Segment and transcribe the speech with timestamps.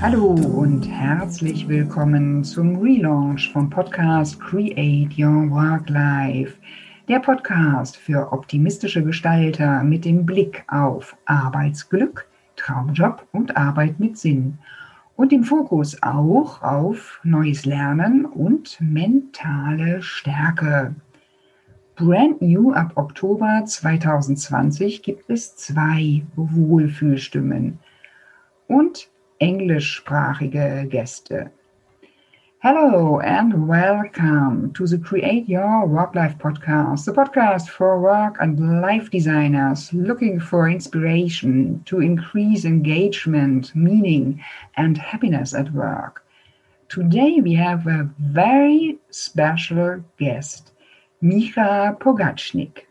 [0.00, 6.54] Hallo und herzlich willkommen zum Relaunch vom Podcast Create Your Work Life.
[7.08, 14.58] Der Podcast für optimistische Gestalter mit dem Blick auf Arbeitsglück, Traumjob und Arbeit mit Sinn.
[15.16, 20.94] Und im Fokus auch auf neues Lernen und mentale Stärke.
[21.96, 27.80] Brand new ab Oktober 2020 gibt es zwei Wohlfühlstimmen
[28.68, 29.08] und
[29.40, 31.50] englischsprachige Gäste.
[32.60, 38.80] Hello and welcome to the Create Your Work Life podcast, the podcast for work and
[38.80, 44.42] life designers looking for inspiration to increase engagement, meaning,
[44.76, 46.24] and happiness at work.
[46.88, 50.72] Today we have a very special guest,
[51.22, 52.86] Micha Pogacnik.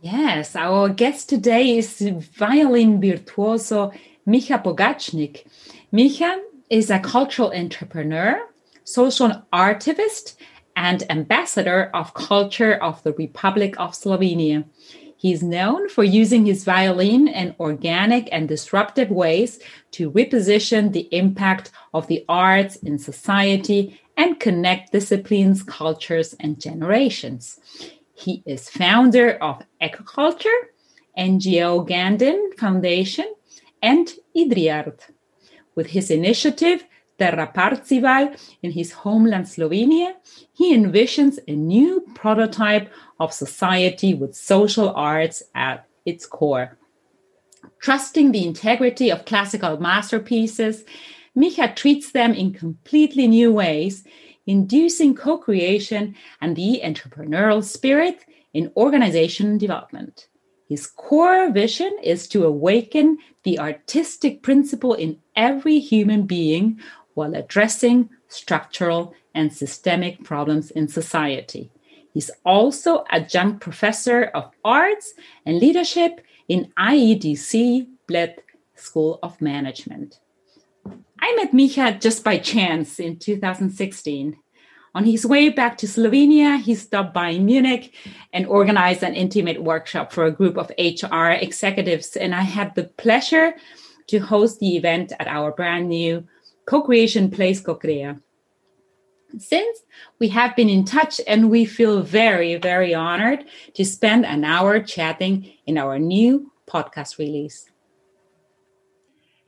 [0.00, 1.98] Yes, our guest today is
[2.36, 3.90] violin virtuoso
[4.28, 5.46] Micha Pogacnik.
[5.90, 8.38] Micha is a cultural entrepreneur,
[8.84, 10.36] social artivist,
[10.76, 14.66] and ambassador of culture of the Republic of Slovenia.
[15.16, 19.60] He's known for using his violin in organic and disruptive ways
[19.92, 27.58] to reposition the impact of the arts in society and connect disciplines, cultures, and generations.
[28.14, 30.60] He is founder of Ecoculture,
[31.16, 33.32] NGO Gandin Foundation,
[33.82, 35.00] and Idriart.
[35.74, 36.84] With his initiative,
[37.18, 40.14] Terra Parzival, in his homeland Slovenia,
[40.52, 46.78] he envisions a new prototype of society with social arts at its core.
[47.80, 50.84] Trusting the integrity of classical masterpieces,
[51.36, 54.04] Micha treats them in completely new ways,
[54.46, 60.28] inducing co creation and the entrepreneurial spirit in organization development.
[60.68, 66.78] His core vision is to awaken the artistic principle in every human being
[67.14, 71.70] while addressing structural and systemic problems in society.
[72.12, 75.14] He's also adjunct professor of arts
[75.46, 78.36] and leadership in IEDC Bled
[78.74, 80.20] School of Management.
[81.20, 84.36] I met Micha just by chance in 2016.
[84.98, 87.94] On his way back to Slovenia, he stopped by in Munich
[88.32, 92.16] and organized an intimate workshop for a group of HR executives.
[92.16, 93.54] And I had the pleasure
[94.08, 96.26] to host the event at our brand new
[96.66, 98.20] co creation place, CoCrea.
[99.38, 99.84] Since
[100.18, 103.44] we have been in touch and we feel very, very honored
[103.74, 107.70] to spend an hour chatting in our new podcast release.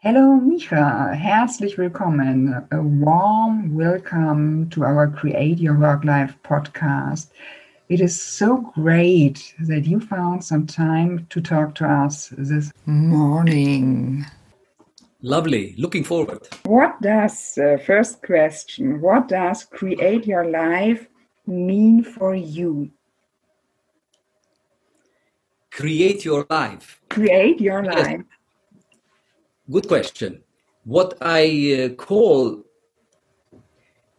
[0.02, 1.12] Hello, Micha.
[1.14, 2.66] Herzlich willkommen.
[2.70, 7.28] A warm welcome to our Create Your Work Life podcast.
[7.90, 14.24] It is so great that you found some time to talk to us this morning.
[15.20, 15.74] Lovely.
[15.76, 16.48] Looking forward.
[16.64, 21.08] What does, uh, first question, what does Create Your Life
[21.46, 22.90] mean for you?
[25.70, 27.02] Create your life.
[27.10, 28.06] Create your Yes.
[28.06, 28.24] life.
[29.70, 30.42] Good question.
[30.84, 31.44] What I
[31.74, 32.64] uh, call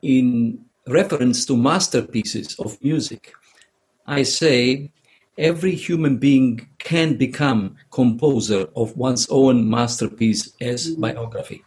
[0.02, 3.34] in reference to masterpieces of music,
[4.08, 4.92] I say
[5.38, 11.66] every human being can become composer of one's own masterpiece as biography.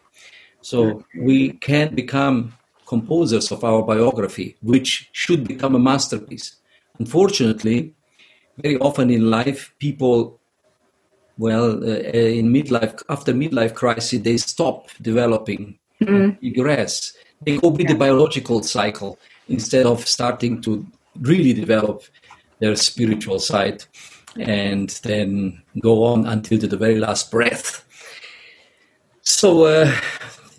[0.62, 2.54] So we can become
[2.86, 6.56] composers of our biography, which should become a masterpiece.
[6.98, 7.92] Unfortunately,
[8.56, 10.40] very often in life, people
[11.38, 15.78] well, uh, in midlife, after midlife crisis, they stop developing,
[16.42, 17.16] regress.
[17.44, 19.18] They go with the biological cycle
[19.48, 20.86] instead of starting to
[21.20, 22.02] really develop
[22.60, 23.84] their spiritual side
[24.38, 27.84] and then go on until the very last breath.
[29.22, 29.94] So uh,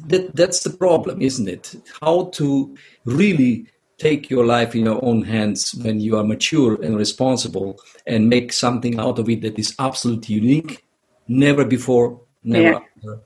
[0.08, 1.76] that, that's the problem, isn't it?
[2.02, 2.76] How to
[3.06, 3.68] really
[3.98, 8.52] take your life in your own hands when you are mature and responsible and make
[8.52, 10.86] something out of it that is absolutely unique,
[11.28, 12.80] never before, never Yeah.
[12.80, 13.22] after,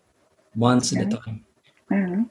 [0.55, 1.45] once in a time.
[1.91, 2.29] Mhm.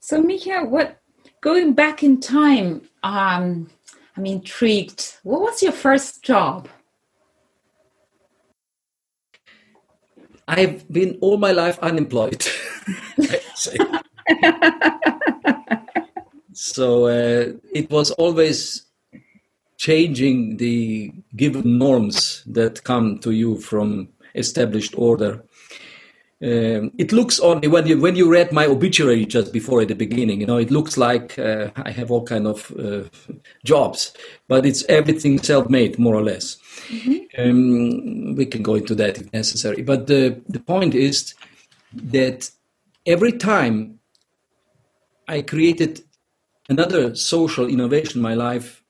[0.00, 0.98] So, Micha, what
[1.40, 3.70] going back in time, um,
[4.16, 5.14] I'm intrigued.
[5.22, 6.68] What was your first job?
[10.48, 12.44] I've been all my life unemployed.
[16.60, 18.84] So uh, it was always
[19.76, 25.44] changing the given norms that come to you from established order.
[26.42, 29.94] Um, it looks only when you when you read my obituary just before at the
[29.94, 33.04] beginning, you know, it looks like uh, I have all kind of uh,
[33.64, 34.12] jobs,
[34.48, 36.56] but it's everything self-made, more or less.
[37.38, 39.82] Um, we can go into that if necessary.
[39.82, 41.34] But the the point is,
[41.92, 42.50] that
[43.06, 44.00] every time
[45.28, 46.02] I created
[46.68, 48.82] another social innovation in my life,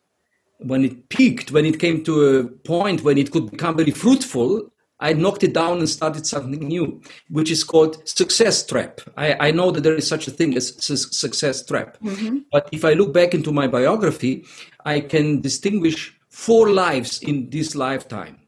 [0.58, 4.70] when it peaked, when it came to a point when it could become very fruitful,
[5.00, 9.00] I knocked it down and started something new, which is called success trap.
[9.16, 11.98] I, I know that there is such a thing as su- success trap.
[12.02, 12.38] Mm-hmm.
[12.50, 14.44] But if I look back into my biography,
[14.84, 18.40] I can distinguish four lives in this lifetime.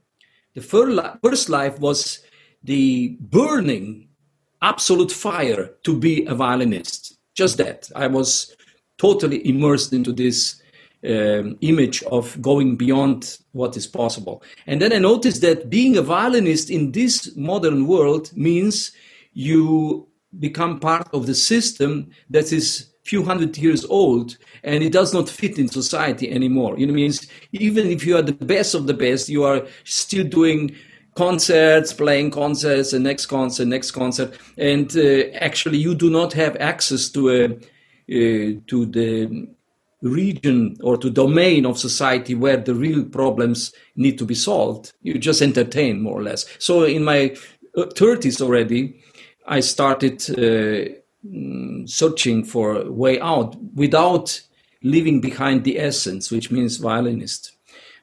[0.54, 2.24] The first life was
[2.64, 4.08] the burning
[4.60, 7.16] absolute fire to be a violinist.
[7.34, 7.88] Just that.
[7.94, 8.56] I was
[9.00, 10.60] totally immersed into this
[11.08, 14.42] um, image of going beyond what is possible.
[14.66, 18.92] And then I noticed that being a violinist in this modern world means
[19.32, 20.06] you
[20.38, 25.28] become part of the system that is few hundred years old and it does not
[25.28, 26.78] fit in society anymore.
[26.78, 30.26] You know, means even if you are the best of the best, you are still
[30.26, 30.76] doing
[31.14, 36.56] concerts, playing concerts, and next concert, next concert, and uh, actually you do not have
[36.60, 37.48] access to a
[38.10, 39.48] to the
[40.02, 44.92] region or to domain of society where the real problems need to be solved.
[45.02, 46.46] You just entertain more or less.
[46.58, 47.36] So in my
[47.76, 49.02] 30s uh, already,
[49.46, 50.94] I started uh,
[51.26, 54.40] mm, searching for a way out without
[54.82, 57.52] leaving behind the essence, which means violinist.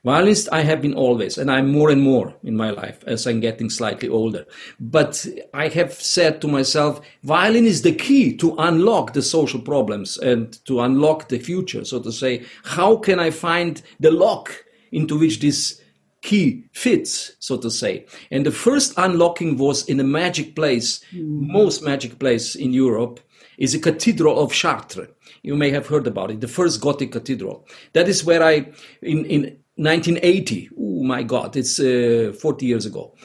[0.03, 3.39] Violinist, I have been always, and I'm more and more in my life as I'm
[3.39, 4.45] getting slightly older.
[4.79, 10.17] But I have said to myself, violin is the key to unlock the social problems
[10.17, 11.83] and to unlock the future.
[11.83, 15.81] So to say, how can I find the lock into which this
[16.21, 18.05] key fits, so to say.
[18.31, 21.47] And the first unlocking was in a magic place, mm.
[21.47, 23.19] most magic place in Europe,
[23.57, 25.07] is the cathedral of Chartres.
[25.41, 27.67] You may have heard about it, the first Gothic cathedral.
[27.94, 28.71] That is where I,
[29.01, 30.69] in, in 1980.
[30.77, 33.15] Oh my God, it's uh, 40 years ago.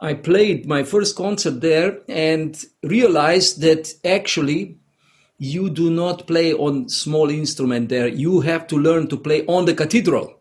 [0.00, 4.78] I played my first concert there and realized that actually
[5.38, 8.08] you do not play on small instrument there.
[8.08, 10.40] You have to learn to play on the cathedral.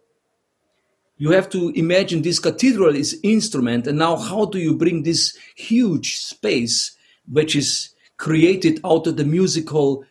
[1.17, 5.37] You have to imagine this cathedral is instrument, and now how do you bring this
[5.55, 6.95] huge space,
[7.31, 10.03] which is created out of the musical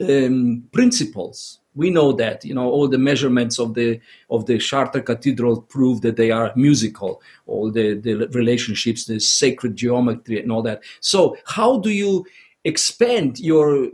[0.00, 1.60] um, principles?
[1.78, 4.00] we know that you know all the measurements of the
[4.30, 7.22] of the Chartres Cathedral prove that they are musical.
[7.46, 10.82] All the the relationships, the sacred geometry, and all that.
[11.00, 12.26] So how do you
[12.64, 13.88] expand your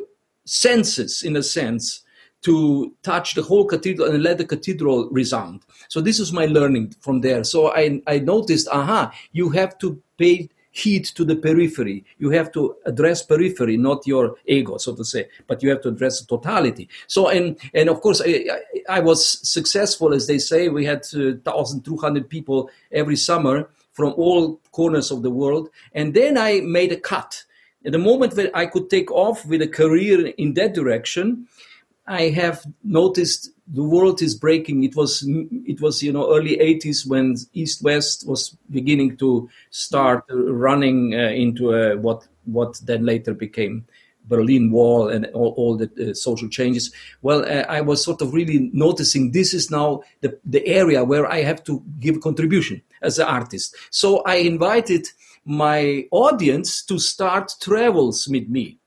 [0.47, 2.01] senses in a sense?
[2.45, 5.63] to touch the whole cathedral and let the cathedral resound.
[5.89, 7.43] So this is my learning from there.
[7.43, 12.05] So I, I noticed, aha, you have to pay heed to the periphery.
[12.19, 15.89] You have to address periphery, not your ego, so to say, but you have to
[15.89, 16.89] address the totality.
[17.07, 18.47] So, and, and of course, I,
[18.89, 20.69] I was successful, as they say.
[20.69, 25.71] We had uh, 1,200 people every summer from all corners of the world.
[25.93, 27.45] And then I made a cut.
[27.87, 31.47] At the moment that I could take off with a career in that direction,
[32.09, 34.85] I have noticed the world is breaking.
[34.85, 40.25] It was it was you know early 80s when East West was beginning to start
[40.29, 43.87] running uh, into a, what what then later became
[44.27, 46.93] Berlin Wall and all, all the uh, social changes.
[47.23, 51.27] Well, uh, I was sort of really noticing this is now the the area where
[51.27, 53.77] I have to give contribution as an artist.
[53.91, 55.09] So I invited
[55.47, 58.79] my audience to start travels with me.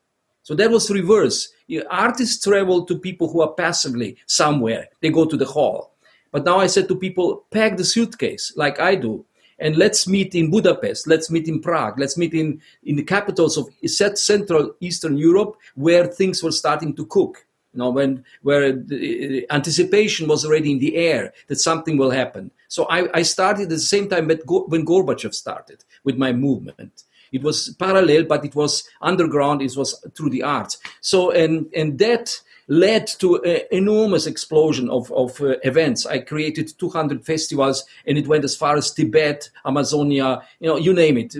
[0.43, 1.49] So that was reverse
[1.89, 4.87] artists travel to people who are passively somewhere.
[5.01, 5.93] They go to the hall.
[6.31, 9.25] But now I said to people, pack the suitcase like I do,
[9.59, 13.57] and let's meet in Budapest, let's meet in Prague, let's meet in, in the capitals
[13.57, 17.45] of Central Eastern Europe where things were starting to cook.
[17.73, 22.11] You know, when where the uh, anticipation was already in the air that something will
[22.11, 22.49] happen.
[22.69, 27.03] So I, I started at the same time when Gorbachev started with my movement.
[27.31, 29.61] It was parallel, but it was underground.
[29.61, 30.77] It was through the arts.
[31.01, 36.05] So and and that led to an enormous explosion of, of uh, events.
[36.05, 40.93] I created 200 festivals and it went as far as Tibet, Amazonia, you know, you
[40.93, 41.33] name it,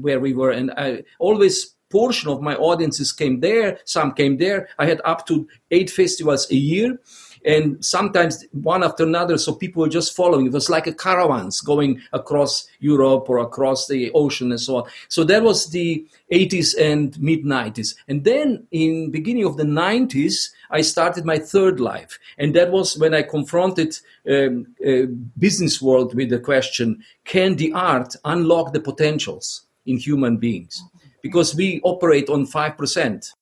[0.00, 0.50] where we were.
[0.50, 3.78] And I always portion of my audiences came there.
[3.84, 4.68] Some came there.
[4.78, 6.98] I had up to eight festivals a year
[7.44, 9.38] and sometimes one after another.
[9.38, 10.46] So people were just following.
[10.46, 14.84] It was like a caravans going across Europe or across the ocean and so on.
[15.08, 17.94] So that was the 80s and mid 90s.
[18.08, 22.96] And then in beginning of the 90s, I started my third life, and that was
[22.98, 25.06] when I confronted um, uh,
[25.38, 30.82] business world with the question: Can the art unlock the potentials in human beings?
[31.22, 33.34] Because we operate on five percent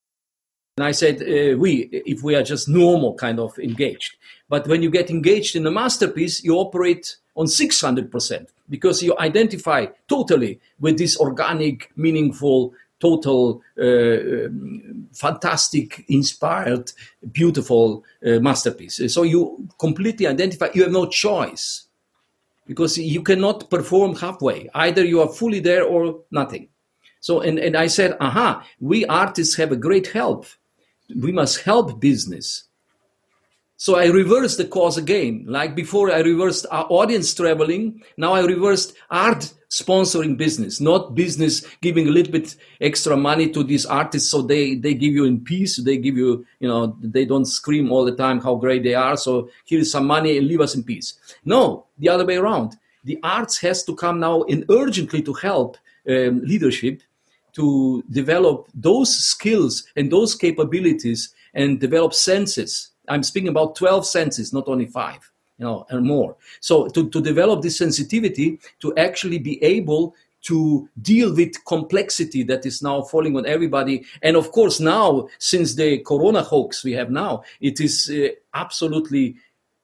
[0.76, 4.16] and I said, uh, we, if we are just normal kind of engaged.
[4.48, 9.86] But when you get engaged in a masterpiece, you operate on 600% because you identify
[10.08, 16.92] totally with this organic, meaningful total, uh, um, fantastic, inspired,
[17.32, 19.00] beautiful uh, masterpiece.
[19.12, 20.68] So you completely identify.
[20.74, 21.86] You have no choice
[22.66, 24.68] because you cannot perform halfway.
[24.74, 26.68] Either you are fully there or nothing.
[27.20, 30.46] So, and, and I said, aha, we artists have a great help.
[31.16, 32.64] We must help business.
[33.76, 35.46] So I reversed the cause again.
[35.48, 38.02] Like before, I reversed our audience traveling.
[38.18, 43.62] Now I reversed art sponsoring business, not business giving a little bit extra money to
[43.62, 45.76] these artists so they, they give you in peace.
[45.76, 49.16] They give you, you know, they don't scream all the time how great they are.
[49.16, 51.14] So here is some money and leave us in peace.
[51.46, 52.76] No, the other way around.
[53.04, 57.02] The arts has to come now in urgently to help um, leadership
[57.54, 62.90] to develop those skills and those capabilities and develop senses.
[63.08, 65.30] I'm speaking about 12 senses, not only five
[65.60, 66.36] you know, and more.
[66.60, 72.64] So to, to develop this sensitivity to actually be able to deal with complexity that
[72.64, 74.04] is now falling on everybody.
[74.22, 79.36] And of course, now, since the corona hoax we have now, it is uh, absolutely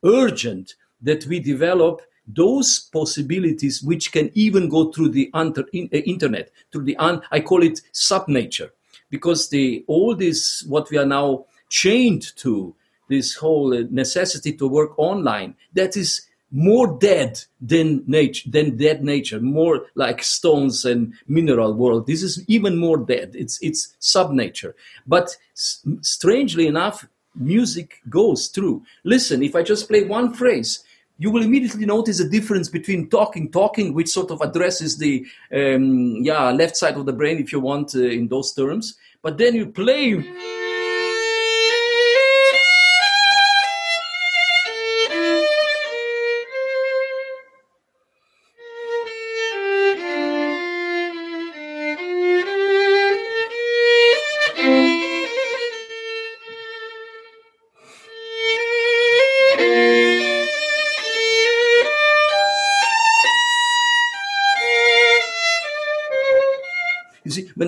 [0.02, 5.98] urgent that we develop those possibilities which can even go through the inter- in, uh,
[5.98, 8.70] internet, through the, un- I call it subnature,
[9.10, 12.74] because the all this, what we are now chained to,
[13.08, 19.02] this whole uh, necessity to work online that is more dead than nature than dead
[19.02, 22.06] nature more like stones and mineral world.
[22.06, 23.32] This is even more dead.
[23.34, 24.74] It's it's sub nature
[25.06, 28.82] but s- strangely enough music goes through.
[29.04, 30.82] Listen if i just play one phrase
[31.18, 36.16] you will immediately notice a difference between talking talking which sort of addresses the um,
[36.22, 38.96] yeah left side of the brain if you want uh, in those terms.
[39.22, 40.14] But then you play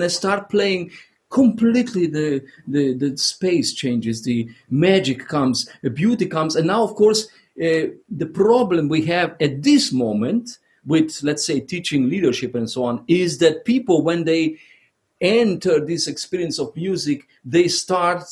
[0.09, 0.91] start playing,
[1.29, 6.55] completely the, the, the space changes, the magic comes, the beauty comes.
[6.55, 7.27] And now, of course,
[7.61, 12.83] uh, the problem we have at this moment with, let's say, teaching leadership and so
[12.83, 14.57] on, is that people, when they
[15.21, 18.23] enter this experience of music, they start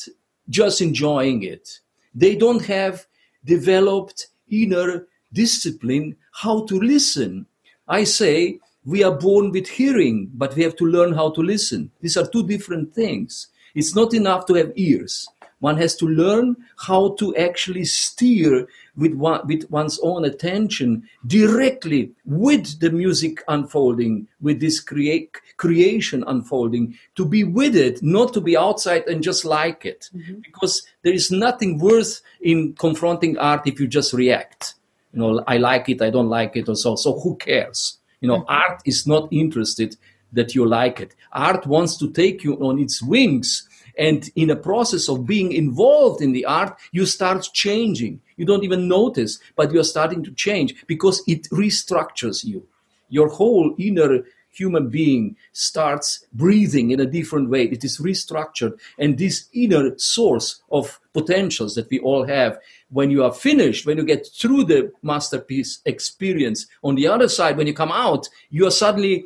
[0.50, 1.80] just enjoying it.
[2.16, 3.06] They don't have
[3.44, 7.46] developed inner discipline how to listen.
[7.88, 11.92] I say we are born with hearing, but we have to learn how to listen.
[12.00, 13.48] These are two different things.
[13.76, 15.28] It's not enough to have ears.
[15.60, 18.66] One has to learn how to actually steer
[18.96, 26.24] with, one, with one's own attention directly with the music unfolding, with this create, creation
[26.26, 30.10] unfolding, to be with it, not to be outside and just like it.
[30.16, 30.40] Mm-hmm.
[30.42, 34.76] Because there is nothing worth in confronting art if you just react.
[35.12, 36.96] You know, I like it, I don't like it, or so.
[36.96, 37.97] So who cares?
[38.22, 38.52] You know, mm-hmm.
[38.52, 39.96] art is not interested
[40.34, 41.16] that you like it.
[41.32, 43.68] Art wants to take you on its wings.
[43.98, 48.22] And in a process of being involved in the art, you start changing.
[48.36, 52.68] You don't even notice, but you're starting to change because it restructures you.
[53.10, 54.24] Your whole inner
[54.58, 57.64] human being starts breathing in a different way.
[57.64, 58.78] It is restructured.
[58.98, 62.60] And this inner source of potentials that we all have,
[62.90, 67.58] when you are finished, when you get through the masterpiece experience, on the other side,
[67.58, 69.26] when you come out, you are suddenly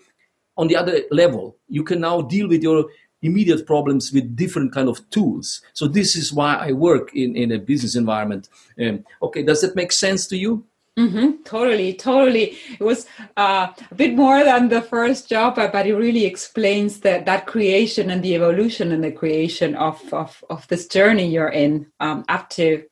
[0.58, 1.56] on the other level.
[1.70, 2.86] You can now deal with your
[3.22, 5.62] immediate problems with different kind of tools.
[5.74, 8.50] So this is why I work in, in a business environment.
[8.80, 10.66] Um, okay, does that make sense to you?
[11.00, 12.58] Mm-hmm, totally, totally.
[12.80, 13.08] It was
[13.38, 18.12] uh, a bit more than the first job, but it really explains that that creation
[18.12, 22.50] and the evolution and the creation of of, of this journey you're in um, up
[22.52, 22.84] to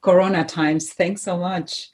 [0.00, 0.92] Corona times.
[0.94, 1.90] Thanks so much.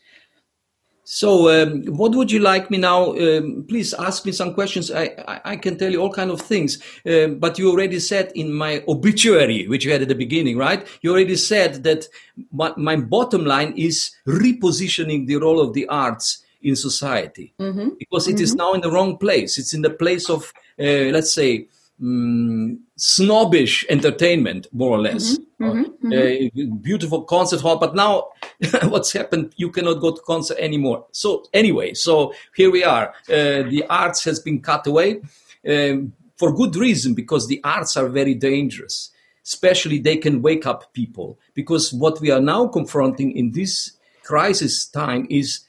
[1.11, 3.13] So, um, what would you like me now?
[3.17, 4.91] Um, please ask me some questions.
[4.91, 6.83] I, I, I, can tell you all kind of things.
[7.07, 10.87] Um, but you already said in my obituary, which you had at the beginning, right?
[11.01, 12.07] You already said that
[12.53, 17.89] my, my bottom line is repositioning the role of the arts in society mm-hmm.
[17.99, 18.45] because it mm-hmm.
[18.45, 19.57] is now in the wrong place.
[19.57, 21.69] It's in the place of, uh, let's say,
[22.03, 25.39] um, snobbish entertainment, more or less.
[25.61, 26.77] Mm-hmm, mm-hmm, mm-hmm.
[26.79, 28.29] beautiful concert hall, but now
[28.85, 29.55] what's happened?
[29.57, 31.07] You cannot go to concert anymore.
[31.13, 33.15] So anyway, so here we are.
[33.29, 35.21] Uh, the arts has been cut away
[35.67, 39.11] um, for good reason because the arts are very dangerous.
[39.45, 44.87] Especially, they can wake up people because what we are now confronting in this crisis
[44.87, 45.61] time is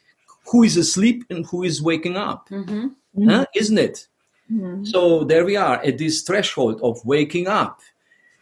[0.48, 3.30] who is asleep and who is waking up, mm-hmm.
[3.30, 3.46] huh?
[3.56, 4.09] isn't it?
[4.51, 4.86] Mm.
[4.88, 7.82] So there we are at this threshold of waking up,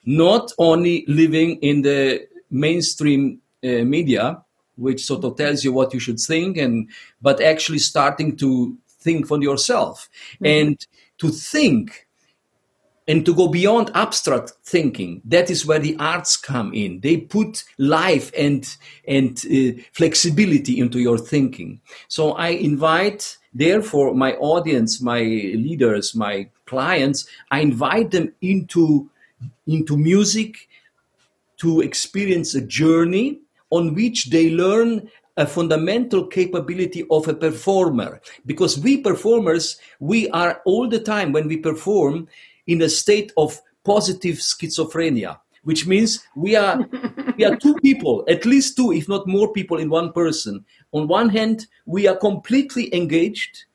[0.06, 4.42] not only living in the mainstream uh, media,
[4.76, 6.90] which sort of tells you what you should think, and
[7.22, 10.46] but actually starting to think for yourself mm-hmm.
[10.46, 10.88] and
[11.18, 12.08] to think
[13.08, 17.64] and to go beyond abstract thinking that is where the arts come in they put
[17.78, 18.76] life and
[19.08, 25.22] and uh, flexibility into your thinking so i invite therefore my audience my
[25.66, 29.10] leaders my clients i invite them into
[29.66, 30.68] into music
[31.58, 38.20] to experience a journey on which they learn a fundamental capability of a performer.
[38.46, 42.28] Because we performers we are all the time when we perform
[42.66, 46.80] in a state of positive schizophrenia which means we are
[47.36, 50.64] we are two people at least two if not more people in one person.
[50.94, 53.66] On one hand we are completely engaged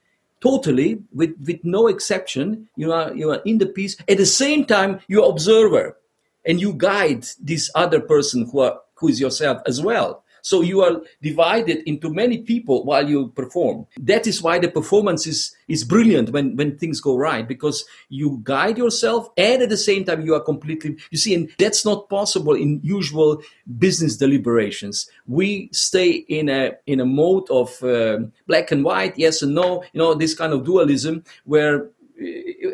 [0.40, 2.66] totally with with no exception.
[2.76, 5.99] You are you are in the piece at the same time you're observer
[6.46, 10.82] and you guide this other person who are who is yourself as well so you
[10.82, 13.87] are divided into many people while you perform.
[13.96, 18.40] That is why the performance is, is brilliant when, when things go right, because you
[18.42, 22.08] guide yourself and at the same time you are completely, you see, and that's not
[22.08, 23.40] possible in usual
[23.78, 25.08] business deliberations.
[25.26, 28.18] We stay in a, in a mode of uh,
[28.49, 31.88] black and white, yes and no, you know, this kind of dualism where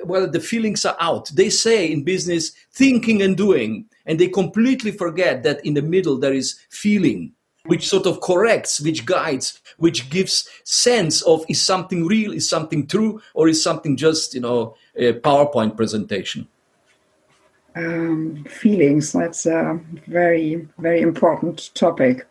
[0.05, 4.91] well the feelings are out they say in business thinking and doing and they completely
[4.91, 7.33] forget that in the middle there is feeling
[7.69, 12.87] which sort of corrects, which guides, which gives sense of is something real, is something
[12.87, 16.49] true, or is something just you know a PowerPoint presentation.
[17.77, 19.13] Um, feelings.
[19.13, 22.27] That's a very very important topic.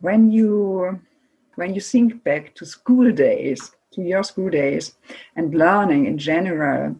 [0.00, 1.00] When you
[1.56, 4.94] when you think back to school days, to your school days,
[5.36, 6.96] and learning in general,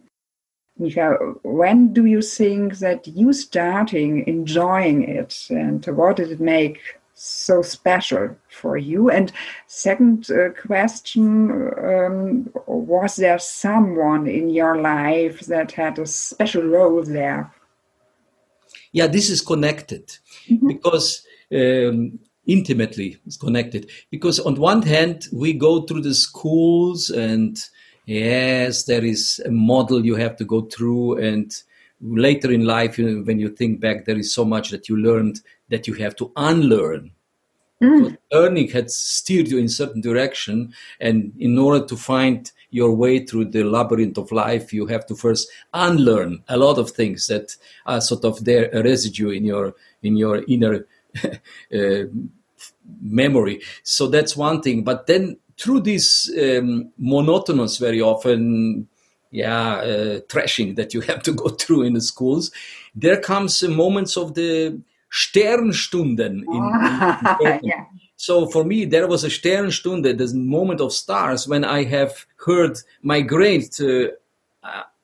[0.80, 6.80] Micha, when do you think that you starting enjoying it, and what did it make
[7.22, 9.08] so special for you?
[9.08, 9.32] And
[9.68, 17.02] second uh, question, um, was there someone in your life that had a special role
[17.04, 17.54] there?
[18.90, 20.66] Yeah, this is connected mm-hmm.
[20.66, 27.56] because um, intimately it's connected because on one hand we go through the schools and
[28.06, 31.62] yes there is a model you have to go through and
[32.00, 35.40] later in life you when you think back there is so much that you learned
[35.72, 37.10] that you have to unlearn.
[37.82, 38.16] Mm.
[38.30, 43.46] Learning had steered you in certain direction, and in order to find your way through
[43.46, 47.56] the labyrinth of life, you have to first unlearn a lot of things that
[47.86, 50.86] are sort of there a residue in your in your inner
[51.74, 52.04] uh,
[53.00, 53.60] memory.
[53.82, 54.84] So that's one thing.
[54.84, 58.88] But then through this um, monotonous, very often,
[59.30, 62.50] yeah, uh, trashing that you have to go through in the schools,
[62.94, 64.80] there comes moments of the
[65.12, 66.42] Sternstunden.
[66.42, 67.84] In, in yeah.
[68.16, 72.78] So for me, there was a Sternstunde, the moment of stars, when I have heard
[73.02, 74.08] my great uh,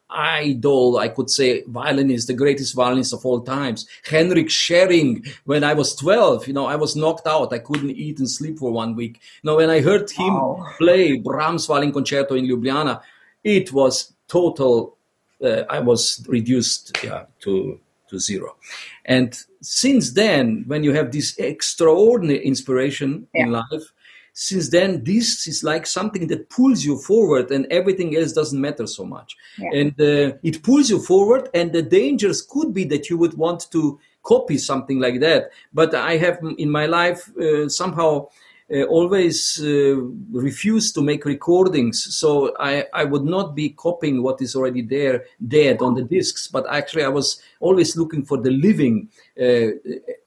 [0.08, 5.28] idol, I could say, violinist, the greatest violinist of all times, Henryk Szeryng.
[5.44, 7.52] When I was 12, you know, I was knocked out.
[7.52, 9.20] I couldn't eat and sleep for one week.
[9.42, 10.66] You know, when I heard him wow.
[10.78, 13.00] play Brahms Violin Concerto in Ljubljana,
[13.44, 14.96] it was total.
[15.42, 18.56] Uh, I was reduced yeah, to to zero.
[19.04, 23.44] And since then, when you have this extraordinary inspiration yeah.
[23.44, 23.92] in life,
[24.38, 28.86] since then this is like something that pulls you forward and everything else doesn't matter
[28.86, 29.80] so much yeah.
[29.80, 33.68] and uh, it pulls you forward and the dangers could be that you would want
[33.72, 38.24] to copy something like that but i have in my life uh, somehow
[38.70, 39.96] uh, always uh,
[40.30, 42.14] refused to make recordings.
[42.14, 46.48] So I, I would not be copying what is already there, dead on the discs,
[46.48, 49.08] but actually I was always looking for the living
[49.40, 49.70] uh,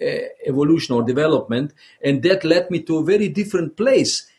[0.04, 1.74] uh evolution or development.
[2.04, 4.31] And that led me to a very different place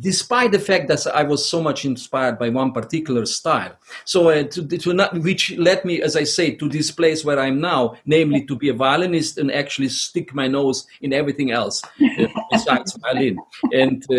[0.00, 3.76] despite the fact that I was so much inspired by one particular style.
[4.04, 7.38] So, uh, to, to not, which led me, as I say, to this place where
[7.38, 11.82] I'm now, namely to be a violinist and actually stick my nose in everything else
[11.84, 13.38] uh, besides violin
[13.72, 14.14] and uh,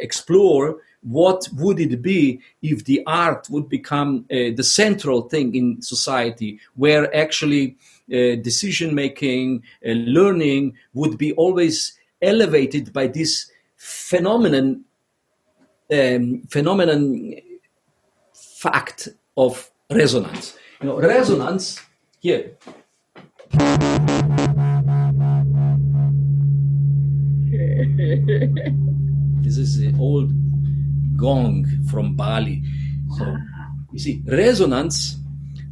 [0.00, 5.80] explore what would it be if the art would become uh, the central thing in
[5.80, 7.76] society where actually
[8.12, 14.84] uh, decision making and learning would be always elevated by this phenomenon
[15.92, 17.34] um, phenomenon
[18.34, 20.56] fact of resonance.
[20.80, 21.80] You know, resonance
[22.20, 22.56] here.
[29.42, 30.30] this is the old
[31.16, 32.62] gong from Bali.
[33.18, 33.36] So
[33.92, 35.16] You see, resonance.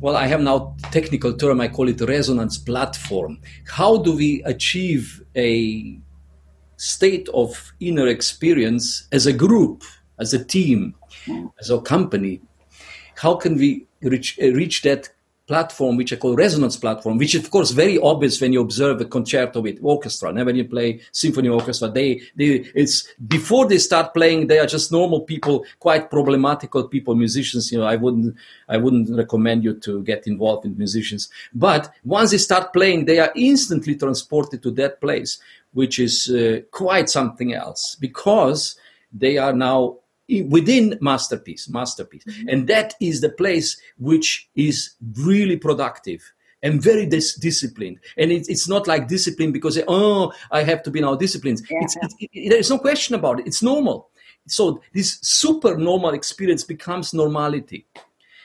[0.00, 1.60] Well, I have now technical term.
[1.60, 3.40] I call it resonance platform.
[3.66, 5.98] How do we achieve a
[6.76, 9.82] state of inner experience as a group,
[10.18, 10.94] as a team,
[11.60, 12.40] as a company?
[13.16, 15.10] How can we reach, reach that
[15.48, 19.00] platform which I call resonance platform, which is of course very obvious when you observe
[19.00, 20.28] a concerto with orchestra.
[20.28, 24.66] And when you play symphony orchestra, they, they it's before they start playing, they are
[24.66, 27.72] just normal people, quite problematical people, musicians.
[27.72, 28.36] You know, I wouldn't
[28.68, 31.30] I wouldn't recommend you to get involved in musicians.
[31.54, 35.38] But once they start playing, they are instantly transported to that place,
[35.72, 38.76] which is uh, quite something else because
[39.10, 39.96] they are now
[40.48, 42.24] within masterpiece masterpiece.
[42.24, 42.48] Mm-hmm.
[42.48, 46.22] and that is the place which is really productive
[46.62, 48.00] and very dis- disciplined.
[48.16, 51.60] And it, it's not like discipline because oh i have to be now disciplined.
[51.70, 51.78] Yeah.
[51.82, 53.46] it's, it, it, there's no question about it.
[53.46, 54.10] It's normal.
[54.46, 57.86] So this super normal experience becomes normality.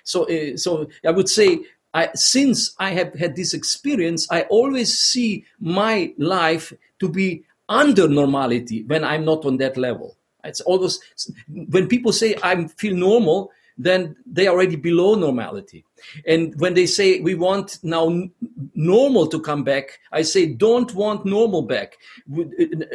[0.03, 1.59] So uh, so i would say
[1.93, 8.07] I, since i have had this experience i always see my life to be under
[8.07, 10.99] normality when i'm not on that level it's always
[11.47, 15.83] when people say I feel normal, then they are already below normality.
[16.27, 18.27] And when they say we want now
[18.75, 21.97] normal to come back, I say don't want normal back.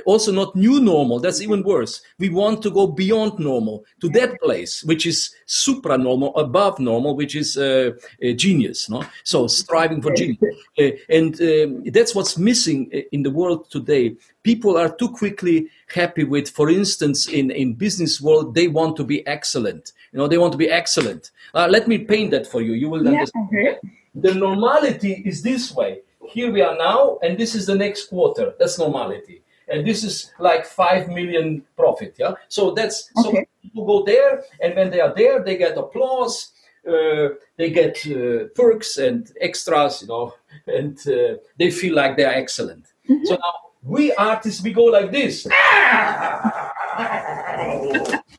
[0.05, 1.19] Also not new normal.
[1.19, 2.03] That's even worse.
[2.19, 7.35] We want to go beyond normal to that place, which is supranormal, above normal, which
[7.35, 7.93] is uh,
[8.37, 8.89] genius.
[8.89, 14.17] No, so striving for genius, uh, and um, that's what's missing in the world today.
[14.49, 15.69] People are too quickly
[16.01, 19.93] happy with, for instance, in in business world, they want to be excellent.
[20.13, 21.33] You know, they want to be excellent.
[21.55, 22.73] Uh, let me paint that for you.
[22.73, 23.49] You will yeah, understand.
[23.49, 23.77] Okay.
[24.15, 26.01] The normality is this way.
[26.35, 28.55] Here we are now, and this is the next quarter.
[28.59, 29.43] That's normality.
[29.71, 32.17] And this is like five million profit.
[32.19, 32.33] Yeah.
[32.49, 33.45] So that's okay.
[33.45, 36.53] so people go there, and when they are there, they get applause.
[36.89, 40.35] Uh, they get uh, perks and extras, you know,
[40.79, 42.85] and uh, they feel like they are excellent.
[43.09, 43.27] Mm-hmm.
[43.27, 45.47] So now we artists, we go like this.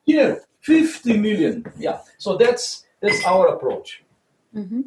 [0.06, 1.66] Here, 50 million.
[1.78, 2.00] Yeah.
[2.18, 4.04] So that's that's our approach.
[4.56, 4.82] Mm-hmm.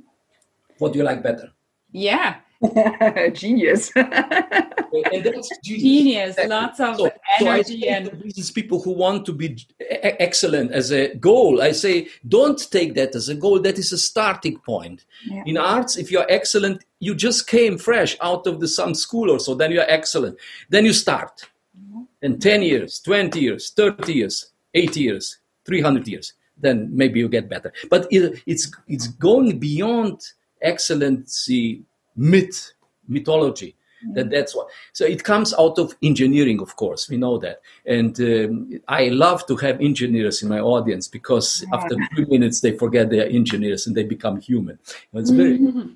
[0.79, 1.53] What do you like better?
[1.93, 2.37] Yeah.
[3.33, 3.91] genius.
[3.93, 5.49] genius.
[5.63, 6.37] genius.
[6.47, 11.15] Lots of so, energy so and these people who want to be excellent as a
[11.17, 11.61] goal.
[11.61, 13.61] I say, don't take that as a goal.
[13.61, 15.05] That is a starting point.
[15.27, 15.43] Yeah.
[15.47, 19.41] In arts, if you're excellent, you just came fresh out of the some school or
[19.41, 19.55] so.
[19.55, 20.39] Then you're excellent.
[20.69, 21.49] Then you start.
[21.79, 22.03] Mm-hmm.
[22.23, 27.49] And 10 years, 20 years, 30 years, 80 years, 300 years then maybe you get
[27.49, 30.21] better but it, it's it's going beyond
[30.61, 31.83] excellency
[32.17, 32.73] myth
[33.09, 34.15] mythology mm-hmm.
[34.15, 38.21] that that's what so it comes out of engineering of course we know that and
[38.21, 41.77] um, i love to have engineers in my audience because yeah.
[41.77, 44.79] after three minutes they forget they're engineers and they become human
[45.15, 45.93] it's very mm-hmm.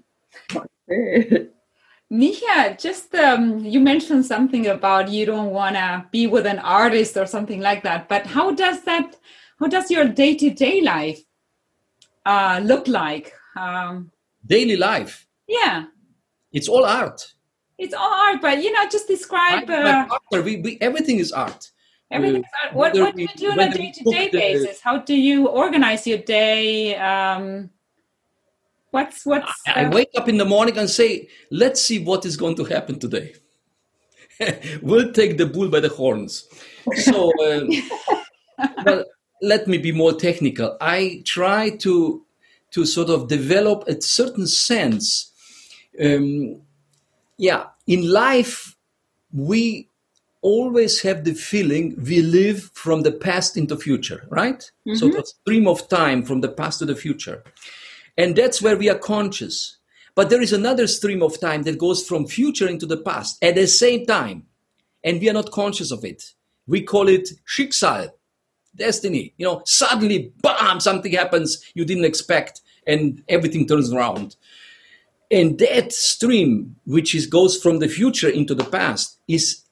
[2.79, 7.27] Just um, you mentioned something about you don't want to be with an artist or
[7.27, 8.09] something like that.
[8.09, 9.17] But how does that
[9.59, 11.21] how does your day-to-day life
[12.25, 14.11] uh, look like um,
[14.47, 15.85] daily life yeah
[16.57, 17.21] it's all art.
[17.79, 21.71] It's all art but you know just describe uh, we, we, everything is art.
[22.11, 22.75] Everything is art.
[22.75, 24.81] What, what do you do on a day-to-day basis?
[24.81, 26.97] How do you organize your day?
[26.97, 27.71] Um,
[28.91, 32.37] what's what's I, I wake up in the morning and say let's see what is
[32.37, 33.35] going to happen today.
[34.83, 36.47] We'll take the bull by the horns.
[36.95, 37.69] So um,
[38.85, 39.05] well
[39.43, 40.77] let me be more technical.
[40.81, 42.25] I try to
[42.73, 45.33] to sort of develop a certain sense.
[46.03, 46.63] Um,
[47.39, 48.77] yeah, in life,
[49.33, 49.89] we
[50.43, 54.71] always have the feeling we live from the past into future, right?
[54.87, 54.95] Mm-hmm.
[54.95, 57.43] So the stream of time from the past to the future.
[58.17, 59.79] And that's where we are conscious.
[60.15, 63.57] But there is another stream of time that goes from future into the past at
[63.57, 64.47] the same time.
[65.05, 66.33] And we are not conscious of it.
[66.67, 68.11] We call it Schicksal
[68.77, 69.35] destiny.
[69.37, 74.37] You know, suddenly, bam, something happens you didn't expect, and everything turns around.
[75.31, 79.63] And that stream, which is goes from the future into the past, is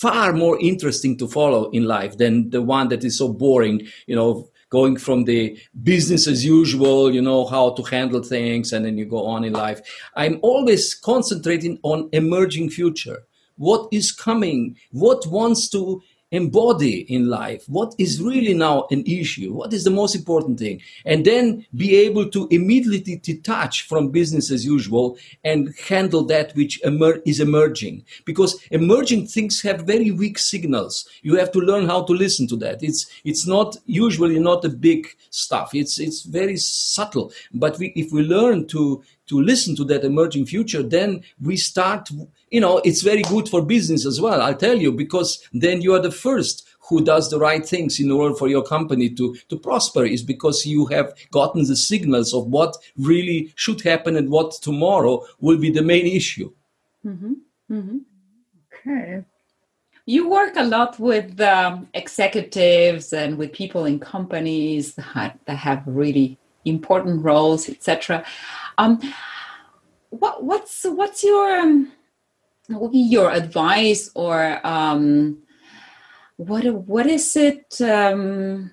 [0.00, 3.86] far more interesting to follow in life than the one that is so boring.
[4.06, 8.84] You know, going from the business as usual, you know, how to handle things, and
[8.84, 9.80] then you go on in life.
[10.16, 13.24] I'm always concentrating on emerging future.
[13.56, 14.76] What is coming?
[14.90, 19.90] What wants to embody in life what is really now an issue what is the
[19.90, 25.74] most important thing and then be able to immediately detach from business as usual and
[25.88, 28.04] handle that which emer- is emerging.
[28.24, 31.08] Because emerging things have very weak signals.
[31.22, 32.82] You have to learn how to listen to that.
[32.82, 35.74] It's it's not usually not a big stuff.
[35.74, 37.32] It's it's very subtle.
[37.52, 42.10] But we, if we learn to to listen to that emerging future, then we start,
[42.52, 45.94] you know, it's very good for business as well, I'll tell you, because then you
[45.94, 49.56] are the first who does the right things in order for your company to, to
[49.56, 54.52] prosper is because you have gotten the signals of what really should happen and what
[54.60, 56.52] tomorrow will be the main issue.
[57.06, 57.32] Mm-hmm.
[57.70, 57.98] Mm-hmm.
[58.74, 59.24] Okay.
[60.04, 65.82] You work a lot with um, executives and with people in companies that, that have
[65.86, 66.36] really
[66.66, 68.26] important roles, etc.
[68.76, 69.00] Um,
[70.10, 71.92] what what's what's your um,
[72.72, 75.38] what would be your advice or um,
[76.36, 78.70] what what is it um,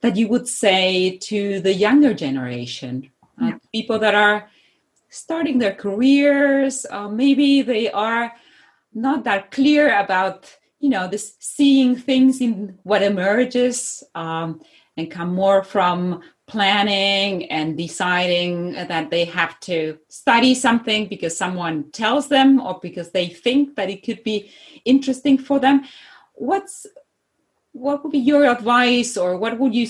[0.00, 3.10] that you would say to the younger generation,
[3.42, 4.48] uh, people that are
[5.08, 8.32] starting their careers, uh, maybe they are
[8.94, 14.60] not that clear about you know this seeing things in what emerges um,
[14.96, 21.90] and come more from planning and deciding that they have to study something because someone
[21.92, 24.50] tells them or because they think that it could be
[24.84, 25.84] interesting for them.
[26.34, 26.86] What's
[27.72, 29.86] what would be your advice or what would you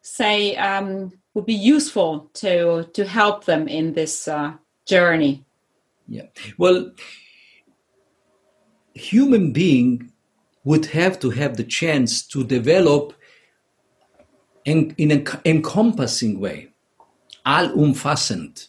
[0.00, 4.52] say um, would be useful to to help them in this uh,
[4.86, 5.44] journey?
[6.08, 6.26] Yeah.
[6.56, 6.92] Well
[8.94, 10.12] human being
[10.64, 13.14] would have to have the chance to develop
[14.64, 16.68] in, in an encompassing way,
[17.46, 18.68] allumfassend.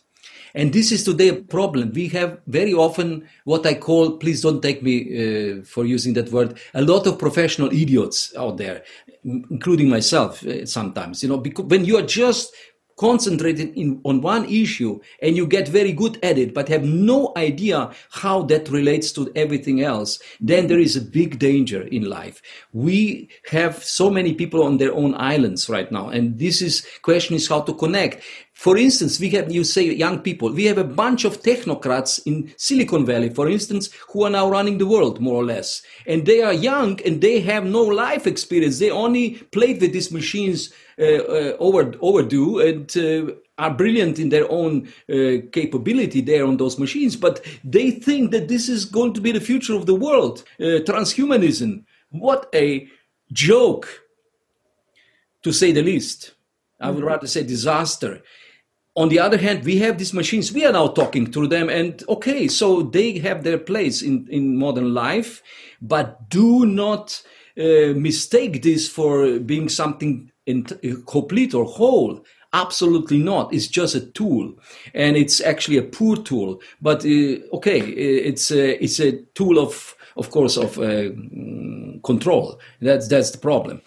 [0.54, 1.94] And this is today a problem.
[1.94, 6.32] We have very often what I call, please don't take me uh, for using that
[6.32, 8.84] word, a lot of professional idiots out there,
[9.24, 11.24] including myself uh, sometimes.
[11.24, 12.54] You know, because when you are just
[13.02, 17.34] concentrated in, on one issue and you get very good at it, but have no
[17.36, 22.44] idea how that relates to everything else, then there is a big danger in life.
[22.74, 26.10] We have so many people on their own islands right now.
[26.10, 28.22] And this is question is how to connect.
[28.54, 32.54] For instance, we have, you say young people, we have a bunch of technocrats in
[32.58, 35.82] Silicon Valley, for instance, who are now running the world, more or less.
[36.06, 38.78] And they are young and they have no life experience.
[38.78, 44.88] They only played with these machines over, overdue and uh, are brilliant in their own
[45.10, 49.32] uh, capability there on those machines, but they think that this is going to be
[49.32, 50.44] the future of the world.
[50.60, 51.84] Uh, transhumanism.
[52.10, 52.88] What a
[53.32, 53.88] joke,
[55.44, 56.32] to say the least.
[56.80, 57.08] I would mm-hmm.
[57.08, 58.22] rather say disaster
[58.96, 60.52] on the other hand, we have these machines.
[60.52, 64.58] We are now talking to them, and okay, so they have their place in, in
[64.58, 65.42] modern life,
[65.82, 67.22] but do not
[67.58, 72.24] uh, mistake this for being something in, uh, complete or whole.
[72.54, 73.54] Absolutely not.
[73.54, 74.54] It's just a tool,
[74.94, 76.62] and it's actually a poor tool.
[76.82, 81.10] But uh, okay, it's a, it's a tool of of course, of uh,
[82.04, 82.60] control.
[82.82, 83.82] That's that's the problem.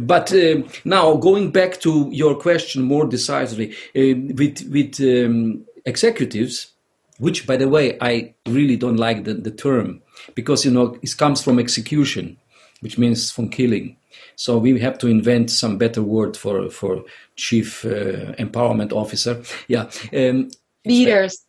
[0.00, 6.72] But uh, now going back to your question more decisively, uh, with with um, executives,
[7.18, 10.02] which by the way I really don't like the, the term
[10.34, 12.38] because you know it comes from execution,
[12.80, 13.96] which means from killing.
[14.38, 19.42] So we have to invent some better word for for chief uh, empowerment officer.
[19.66, 20.50] Yeah, um,
[20.84, 21.44] leaders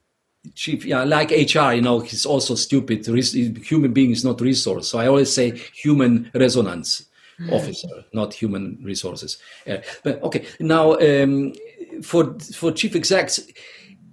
[0.55, 4.97] chief yeah like hr you know he's also stupid human being is not resource so
[4.97, 7.05] i always say human resonance
[7.39, 7.51] mm.
[7.51, 11.53] officer not human resources uh, but okay now um,
[12.01, 13.41] for for chief execs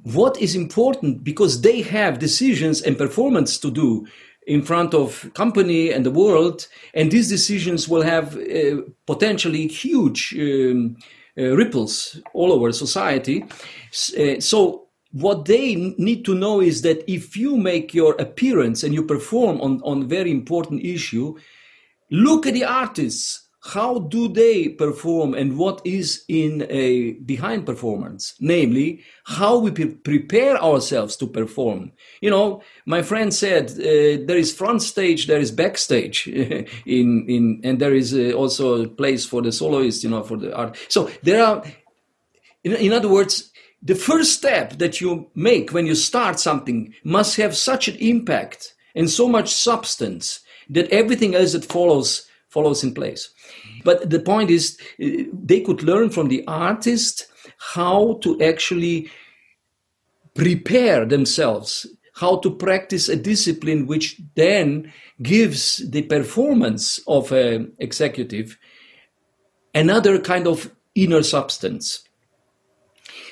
[0.03, 4.07] what is important because they have decisions and performance to do
[4.47, 10.35] in front of company and the world and these decisions will have uh, potentially huge
[10.39, 10.97] um,
[11.39, 13.45] uh, ripples all over society
[14.19, 18.93] uh, so what they need to know is that if you make your appearance and
[18.93, 21.35] you perform on, on very important issue,
[22.11, 23.46] look at the artists.
[23.73, 28.35] How do they perform and what is in a behind performance?
[28.39, 31.91] Namely, how we pre- prepare ourselves to perform.
[32.21, 37.61] You know, my friend said uh, there is front stage, there is backstage in, in,
[37.65, 40.77] and there is uh, also a place for the soloist, you know, for the art.
[40.89, 41.65] So there are,
[42.63, 43.51] in, in other words,
[43.83, 48.75] the first step that you make when you start something must have such an impact
[48.95, 53.29] and so much substance that everything else that follows follows in place
[53.85, 57.27] but the point is they could learn from the artist
[57.75, 59.11] how to actually
[60.35, 64.91] prepare themselves how to practice a discipline which then
[65.23, 68.59] gives the performance of an executive
[69.77, 72.03] another kind of inner substance.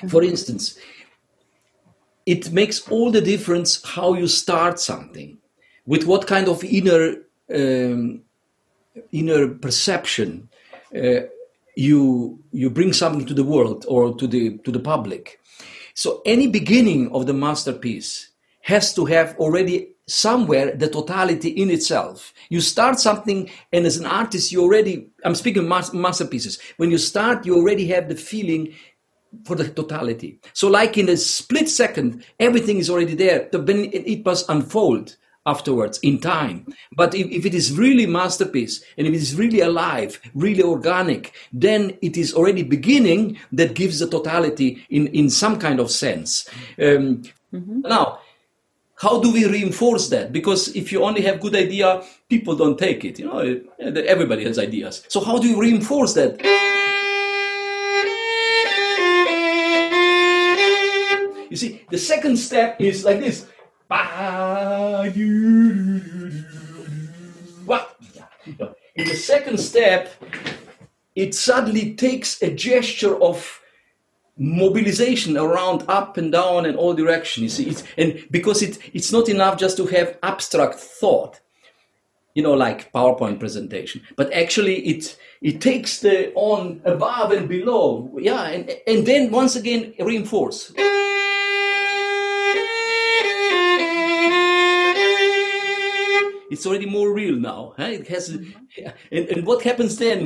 [0.07, 0.77] For instance,
[2.25, 5.39] it makes all the difference how you start something,
[5.85, 7.15] with what kind of inner
[7.53, 8.21] um,
[9.11, 10.49] inner perception
[10.95, 11.21] uh,
[11.75, 15.39] you you bring something to the world or to the to the public.
[15.93, 18.29] So any beginning of the masterpiece
[18.61, 22.33] has to have already somewhere the totality in itself.
[22.49, 26.59] You start something, and as an artist, you already, I'm speaking masterpieces.
[26.77, 28.73] When you start, you already have the feeling
[29.45, 30.39] for the totality.
[30.53, 33.49] So, like in a split second, everything is already there.
[33.51, 36.65] Then it must unfold afterwards in time.
[36.95, 41.33] But if, if, it is really masterpiece and if it is really alive, really organic,
[41.53, 46.49] then it is already beginning that gives the totality in, in some kind of sense.
[46.79, 47.81] Um, mm-hmm.
[47.81, 48.19] Now,
[48.97, 50.31] how do we reinforce that?
[50.31, 53.19] Because if you only have good idea, people don't take it.
[53.19, 55.03] You know, everybody has ideas.
[55.09, 56.41] So how do you reinforce that?
[61.49, 63.45] You see, the second step is like this.
[68.95, 70.11] In the second step,
[71.15, 73.61] it suddenly takes a gesture of
[74.37, 79.09] mobilization around up and down and all direction you see it's, and because it, it's
[79.09, 81.39] not enough just to have abstract thought
[82.33, 88.13] you know like powerpoint presentation but actually it it takes the on above and below
[88.19, 90.73] yeah and, and then once again reinforce
[96.55, 97.91] it's already more real now huh?
[97.99, 100.19] it has and, and what happens then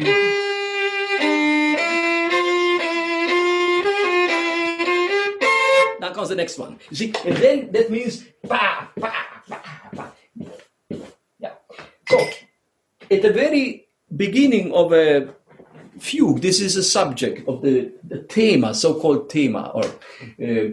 [6.10, 6.80] now comes the next one.
[6.90, 9.62] You see, and then that means pa, pa, pa,
[9.96, 10.12] pa.
[11.40, 11.54] Yeah.
[12.08, 12.18] So
[13.12, 15.34] at the very beginning of a
[16.00, 19.86] fugue, this is a subject of the, the thema, so-called thema, or
[20.42, 20.70] uh,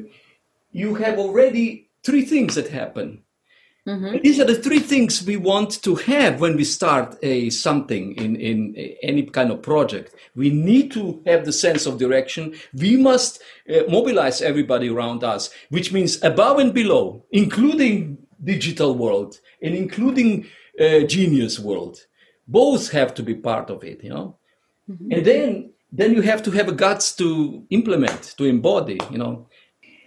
[0.72, 3.22] you have already three things that happen.
[3.86, 4.16] Mm-hmm.
[4.22, 8.34] These are the three things we want to have when we start a something in,
[8.34, 10.14] in any kind of project.
[10.34, 12.56] We need to have the sense of direction.
[12.74, 19.38] We must uh, mobilize everybody around us, which means above and below, including digital world
[19.62, 20.46] and including
[20.80, 22.06] uh, genius world.
[22.48, 24.36] Both have to be part of it, you know.
[24.90, 25.12] Mm-hmm.
[25.12, 29.46] And then then you have to have a guts to implement, to embody, you know.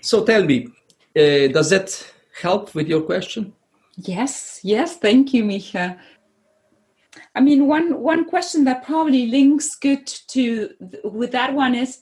[0.01, 0.67] So tell me,
[1.15, 3.53] uh, does that help with your question?
[4.01, 5.99] Yes, yes, thank you, Micha.
[7.35, 10.69] I mean, one one question that probably links good to
[11.03, 11.99] with that one is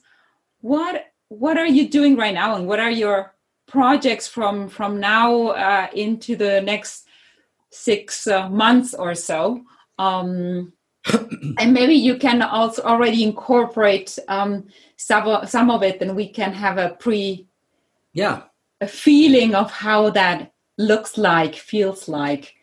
[0.60, 3.34] what what are you doing right now, and what are your
[3.66, 7.08] projects from from now uh, into the next
[7.70, 9.64] six uh, months or so?
[9.98, 10.72] Um,
[11.58, 16.52] and maybe you can also already incorporate um, some some of it, and we can
[16.52, 17.48] have a pre
[18.12, 18.42] yeah
[18.80, 22.54] a feeling of how that looks like, feels like.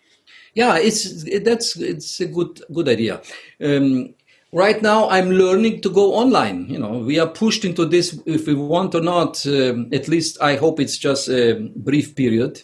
[0.56, 3.22] Yeah, it's that's it's a good good idea.
[3.62, 4.16] Um,
[4.54, 6.70] right now, I'm learning to go online.
[6.70, 9.46] You know, we are pushed into this if we want or not.
[9.46, 12.64] Um, at least I hope it's just a brief period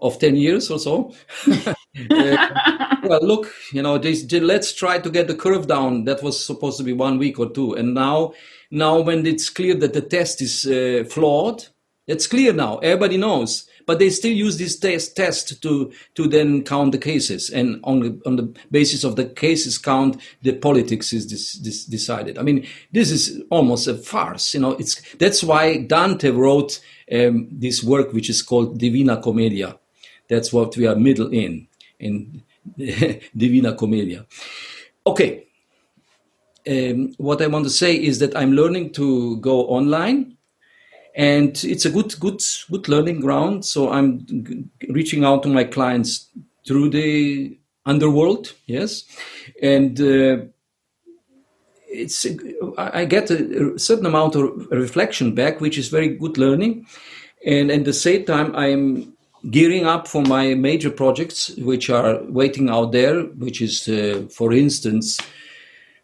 [0.00, 1.12] of 10 years or so.
[1.50, 6.04] uh, well, look, you know, this, let's try to get the curve down.
[6.04, 7.74] That was supposed to be one week or two.
[7.74, 8.34] And now,
[8.70, 11.66] now when it's clear that the test is uh, flawed,
[12.06, 12.78] it's clear now.
[12.78, 17.50] Everybody knows but they still use this test test to to then count the cases,
[17.50, 21.84] and on the, on the basis of the cases count, the politics is this, this
[21.84, 22.38] decided.
[22.38, 24.54] I mean, this is almost a farce.
[24.54, 26.80] You know, it's that's why Dante wrote
[27.12, 29.78] um, this work, which is called Divina Commedia.
[30.28, 31.68] That's what we are middle in
[31.98, 32.42] in
[33.36, 34.26] Divina Commedia.
[35.06, 35.46] Okay.
[36.66, 40.33] Um, what I want to say is that I'm learning to go online
[41.14, 43.64] and it's a good good good learning ground.
[43.64, 44.26] So i'm
[44.88, 46.28] reaching out to my clients
[46.66, 49.04] through the underworld yes.
[49.62, 50.46] And uh,
[51.86, 52.26] it's
[52.76, 56.86] i get a, certain amount of reflection back which is very good learning.
[57.46, 59.14] And at the same time i'm
[59.50, 64.52] gearing up for my major projects which are waiting out there which is uh, for
[64.52, 65.20] instance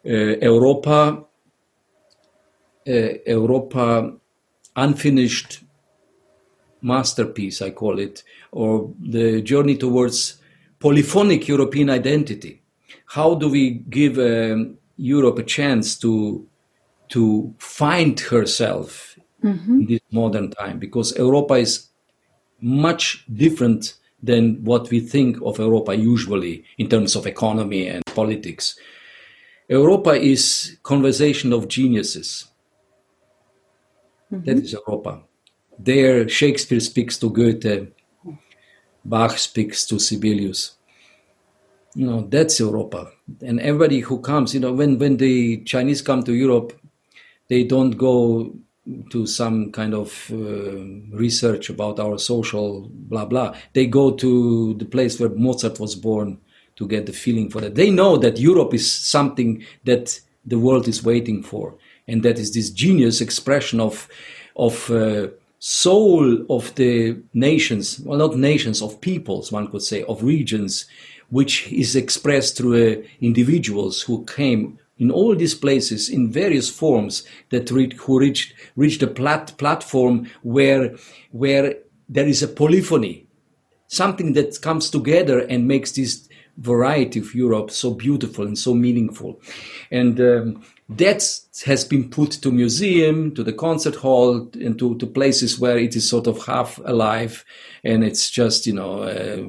[0.05, 1.25] uh, europa
[2.87, 4.20] uh, europa
[4.77, 5.63] unfinished
[6.83, 10.41] masterpiece, I call it, or the journey towards
[10.79, 12.63] polyphonic European identity.
[13.07, 16.47] How do we give um, Europe a chance to
[17.09, 19.81] to find herself mm-hmm.
[19.81, 20.79] in this modern time?
[20.79, 21.89] Because Europa is
[22.61, 28.79] much different than what we think of Europa usually in terms of economy and politics.
[29.69, 32.50] Europa is conversation of geniuses.
[34.33, 34.45] Mm-hmm.
[34.45, 35.23] That is Europa.
[35.79, 37.89] There, Shakespeare speaks to Goethe,
[39.05, 40.77] Bach speaks to Sibelius.
[41.95, 43.11] You know, that's Europa.
[43.41, 46.79] And everybody who comes, you know, when, when the Chinese come to Europe,
[47.49, 48.55] they don't go
[49.11, 53.55] to some kind of uh, research about our social blah blah.
[53.73, 56.39] They go to the place where Mozart was born
[56.77, 57.75] to get the feeling for that.
[57.75, 61.75] They know that Europe is something that the world is waiting for,
[62.11, 64.09] and that is this genius expression of
[64.57, 65.29] of uh,
[65.61, 68.01] soul of the nations.
[68.01, 70.87] Well, not nations of peoples, one could say, of regions,
[71.29, 77.23] which is expressed through uh, individuals who came in all these places in various forms
[77.51, 80.97] that reach, who reached reached a plat, platform where
[81.31, 81.77] where
[82.09, 83.27] there is a polyphony,
[83.87, 89.41] something that comes together and makes this variety of Europe so beautiful and so meaningful,
[89.91, 90.21] and.
[90.21, 90.63] Um,
[90.97, 91.23] that
[91.67, 95.95] has been put to museum, to the concert hall, and to, to places where it
[95.95, 97.45] is sort of half alive,
[97.85, 99.43] and it's just you know uh,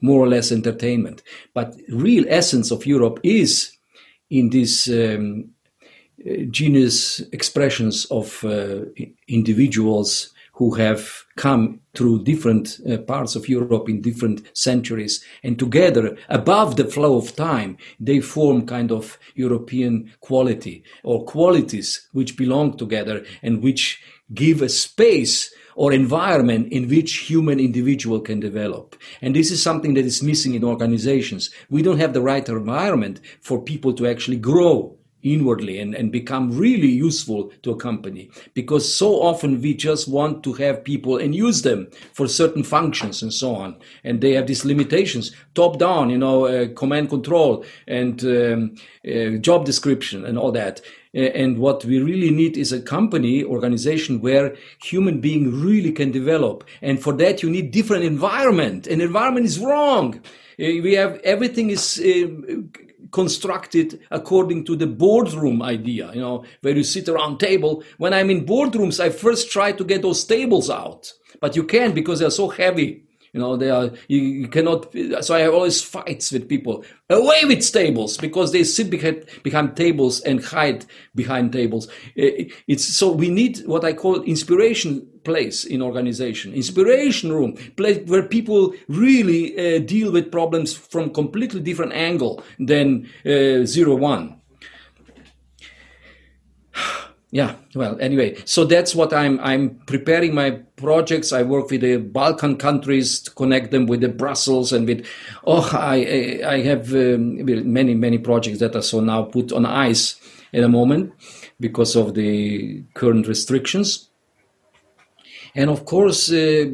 [0.00, 1.22] more or less entertainment.
[1.54, 3.72] But real essence of Europe is
[4.28, 5.50] in these um,
[6.50, 8.80] genius expressions of uh,
[9.26, 16.16] individuals who have come through different uh, parts of Europe in different centuries, and together,
[16.28, 22.76] above the flow of time, they form kind of European quality or qualities which belong
[22.76, 24.00] together and which
[24.32, 28.96] give a space or environment in which human individual can develop.
[29.20, 31.50] And this is something that is missing in organizations.
[31.68, 36.56] We don't have the right environment for people to actually grow inwardly and, and become
[36.56, 41.34] really useful to a company because so often we just want to have people and
[41.34, 46.10] use them for certain functions and so on and they have these limitations top down
[46.10, 48.74] you know uh, command control and um,
[49.08, 50.80] uh, job description and all that
[51.14, 56.64] and what we really need is a company organization where human being really can develop.
[56.82, 58.88] And for that, you need different environment.
[58.88, 60.16] And environment is wrong.
[60.58, 66.76] Uh, we have everything is uh, constructed according to the boardroom idea, you know, where
[66.76, 67.82] you sit around table.
[67.98, 71.94] When I'm in boardrooms, I first try to get those tables out, but you can't
[71.94, 73.04] because they're so heavy.
[73.34, 76.84] You know, they are, you, you, cannot, so I have always fights with people.
[77.10, 81.88] Away with tables because they sit behind, behind tables and hide behind tables.
[82.14, 88.22] It's so we need what I call inspiration place in organization, inspiration room, place where
[88.22, 94.40] people really uh, deal with problems from completely different angle than uh, zero one
[97.34, 101.32] yeah well anyway so that's what i'm i'm preparing my projects.
[101.32, 105.06] I work with the balkan countries to connect them with the brussels and with
[105.46, 110.16] oh i i have um, many many projects that are so now put on ice
[110.52, 111.12] at the moment
[111.58, 114.10] because of the current restrictions.
[115.54, 116.66] And of course uh,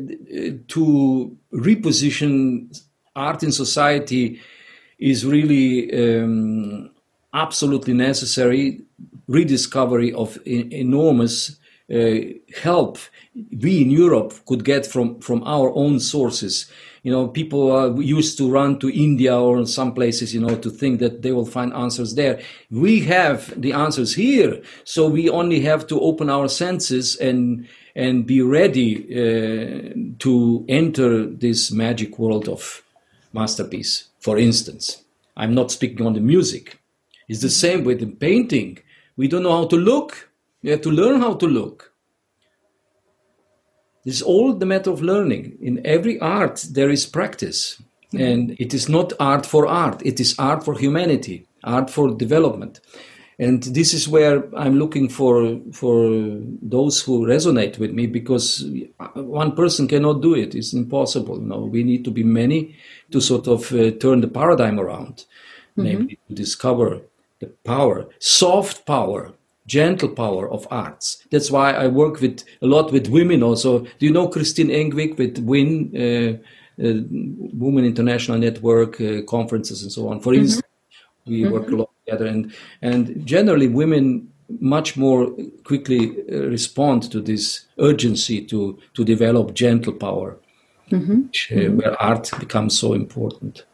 [0.68, 2.78] to reposition
[3.14, 4.40] art in society
[4.98, 6.89] is really um,
[7.32, 8.80] absolutely necessary
[9.28, 11.56] rediscovery of enormous
[11.92, 12.14] uh,
[12.62, 12.98] help
[13.34, 16.70] we in Europe could get from, from our own sources.
[17.02, 20.70] You know, people uh, used to run to India or some places, you know, to
[20.70, 22.40] think that they will find answers there.
[22.70, 27.66] We have the answers here, so we only have to open our senses and
[27.96, 32.82] and be ready uh, to enter this magic world of
[33.32, 34.08] masterpiece.
[34.20, 35.02] For instance,
[35.36, 36.79] I'm not speaking on the music.
[37.30, 38.80] It's the same with the painting.
[39.16, 40.30] We don't know how to look.
[40.64, 41.92] We have to learn how to look.
[44.04, 45.56] It's all the matter of learning.
[45.60, 47.80] In every art, there is practice.
[48.18, 52.80] And it is not art for art, it is art for humanity, art for development.
[53.38, 56.10] And this is where I'm looking for, for
[56.60, 58.66] those who resonate with me because
[59.14, 60.56] one person cannot do it.
[60.56, 61.38] It's impossible.
[61.38, 62.74] You know, we need to be many
[63.12, 65.26] to sort of uh, turn the paradigm around,
[65.76, 65.84] mm-hmm.
[65.84, 67.02] namely to discover
[67.40, 69.32] the power, soft power,
[69.66, 71.24] gentle power of arts.
[71.30, 73.80] That's why I work with a lot with women also.
[73.80, 76.32] Do you know Christine Engvig with WIN, uh,
[76.82, 77.02] uh,
[77.64, 80.20] Women International Network uh, conferences and so on?
[80.20, 80.42] For mm-hmm.
[80.42, 80.66] instance,
[81.26, 81.52] we mm-hmm.
[81.52, 84.28] work a lot together, and and generally women
[84.58, 85.30] much more
[85.64, 90.36] quickly uh, respond to this urgency to to develop gentle power,
[90.90, 91.22] mm-hmm.
[91.22, 91.76] which, uh, mm-hmm.
[91.78, 93.64] where art becomes so important.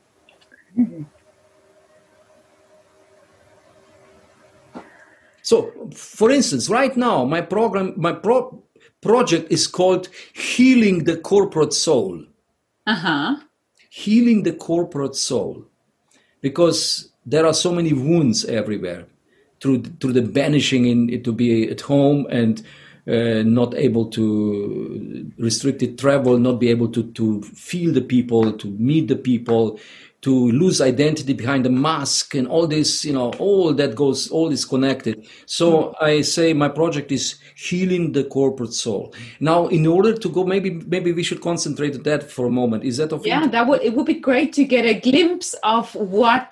[5.47, 8.65] So, for instance, right now, my program, my pro-
[9.01, 12.25] project is called Healing the Corporate Soul.
[12.85, 13.37] Uh huh.
[13.89, 15.67] Healing the corporate soul.
[16.41, 19.07] Because there are so many wounds everywhere
[19.61, 22.67] through, through the banishing in to be at home and
[23.07, 28.67] uh, not able to restricted travel, not be able to, to feel the people, to
[28.67, 29.79] meet the people,
[30.27, 34.51] to lose identity behind the mask and all this, you know, all that goes, all
[34.51, 35.15] is connected.
[35.47, 39.15] So I say my project is healing the corporate soul.
[39.39, 42.83] Now, in order to go, maybe, maybe we should concentrate on that for a moment.
[42.83, 43.53] Is that okay Yeah, interest?
[43.53, 46.51] that would it would be great to get a glimpse of what,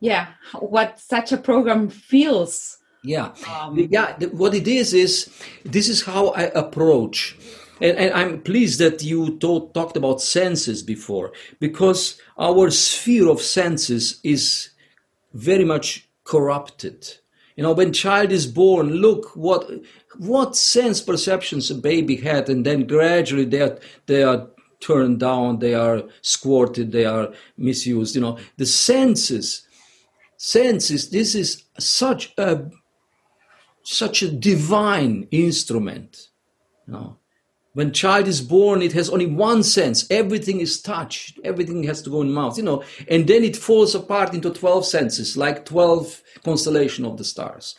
[0.00, 0.28] yeah,
[0.58, 2.78] what such a program feels.
[3.04, 3.28] Yeah,
[3.60, 4.16] Um, yeah.
[4.32, 5.28] What it is is
[5.64, 7.36] this is how I approach,
[7.80, 14.20] and, and I'm pleased that you talked about senses before because our sphere of senses
[14.22, 14.70] is
[15.32, 17.16] very much corrupted.
[17.56, 19.68] You know, when child is born, look what
[20.18, 24.48] what sense perceptions a baby had, and then gradually they are they are
[24.80, 28.14] turned down, they are squirted, they are misused.
[28.14, 29.66] You know, the senses,
[30.36, 31.10] senses.
[31.10, 32.70] This is such a
[33.82, 36.28] such a divine instrument.
[36.86, 37.16] You know,
[37.78, 40.04] when child is born, it has only one sense.
[40.10, 41.38] Everything is touch.
[41.44, 42.56] Everything has to go in mouth.
[42.56, 47.22] You know, and then it falls apart into twelve senses, like twelve constellation of the
[47.22, 47.76] stars.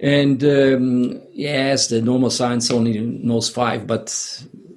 [0.00, 4.08] And um, yes, the normal science only knows five, but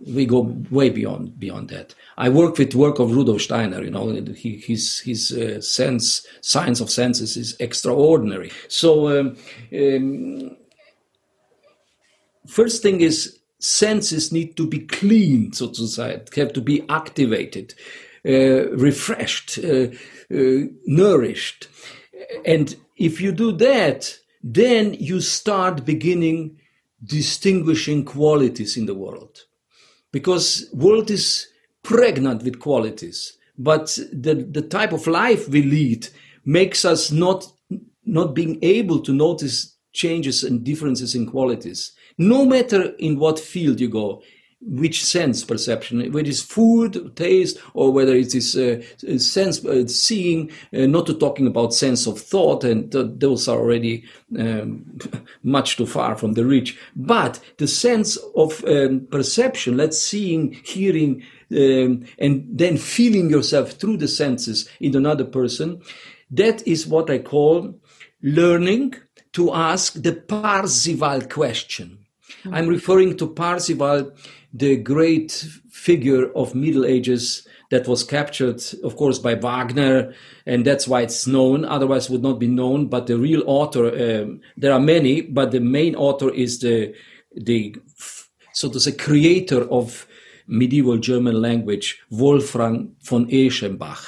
[0.06, 1.96] we go way beyond beyond that.
[2.16, 3.84] I work with work of Rudolf Steiner.
[3.84, 8.52] You know, his his uh, sense science of senses is extraordinary.
[8.68, 9.38] So um,
[9.74, 10.56] um,
[12.46, 17.74] first thing is senses need to be cleaned, so to say, have to be activated,
[18.26, 19.88] uh, refreshed, uh,
[20.34, 21.68] uh, nourished,
[22.46, 26.58] and if you do that, then you start beginning
[27.04, 29.46] distinguishing qualities in the world.
[30.12, 31.48] Because world is
[31.84, 36.08] pregnant with qualities but the, the type of life we lead
[36.46, 37.46] makes us not
[38.06, 43.80] not being able to notice changes and differences in qualities no matter in what field
[43.80, 44.22] you go
[44.62, 48.82] which sense perception whether it's food taste or whether it is uh,
[49.18, 54.04] sense uh, seeing uh, not talking about sense of thought and th- those are already
[54.38, 54.86] um,
[55.44, 56.78] much too far from the reach.
[56.94, 63.98] But the sense of um, perception let's seeing hearing um, and then feeling yourself through
[63.98, 65.82] the senses in another person
[66.30, 67.74] that is what i call
[68.22, 68.94] learning
[69.32, 71.99] to ask the parzival question
[72.52, 74.12] i'm referring to parzival
[74.54, 75.32] the great
[75.70, 80.14] figure of middle ages that was captured of course by wagner
[80.46, 84.42] and that's why it's known otherwise would not be known but the real author um,
[84.58, 86.94] there are many but the main author is the
[87.36, 87.76] the
[88.54, 90.08] so to say creator of
[90.48, 94.08] medieval german language wolfram von eschenbach.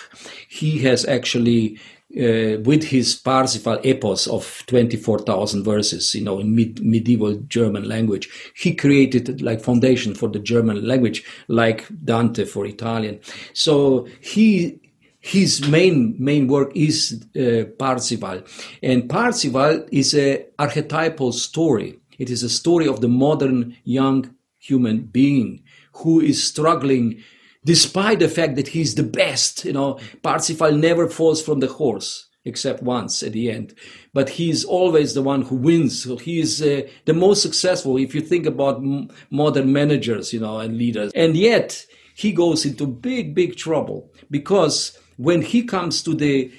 [0.49, 1.79] He has actually
[2.17, 8.29] uh, with his Parsifal epos of 24,000 verses, you know, in mid- medieval German language,
[8.55, 13.19] he created like foundation for the German language, like Dante for Italian.
[13.53, 14.79] So he,
[15.19, 18.43] his main, main work is uh.
[18.83, 21.99] And Parzival is a archetypal story.
[22.19, 27.23] It is a story of the modern young human being who is struggling
[27.65, 32.27] despite the fact that he's the best, you know, Parsifal never falls from the horse
[32.43, 33.73] except once at the end.
[34.13, 36.03] But he's always the one who wins.
[36.03, 38.83] So he is uh, the most successful if you think about
[39.29, 41.11] modern managers, you know, and leaders.
[41.13, 41.85] And yet
[42.15, 46.51] he goes into big, big trouble because when he comes to the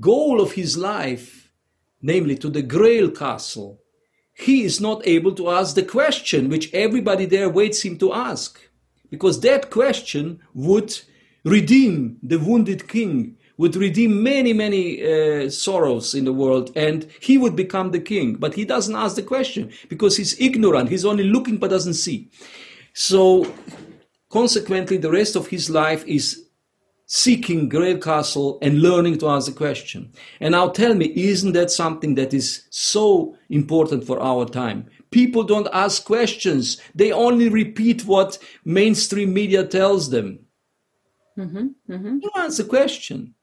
[0.00, 1.50] goal of his life,
[2.00, 3.78] namely to the Grail Castle,
[4.34, 8.58] he is not able to ask the question which everybody there waits him to ask
[9.12, 10.98] because that question would
[11.44, 17.36] redeem the wounded king, would redeem many, many uh, sorrows in the world, and he
[17.36, 18.36] would become the king.
[18.36, 20.88] But he doesn't ask the question because he's ignorant.
[20.88, 22.30] He's only looking but doesn't see.
[22.94, 23.52] So,
[24.30, 26.46] consequently, the rest of his life is
[27.04, 30.10] seeking Grail Castle and learning to ask the question.
[30.40, 34.88] And now tell me, isn't that something that is so important for our time?
[35.12, 36.80] People don't ask questions.
[36.94, 40.40] They only repeat what mainstream media tells them.
[41.38, 42.18] Mm-hmm, mm-hmm.
[42.22, 43.34] You answer the question.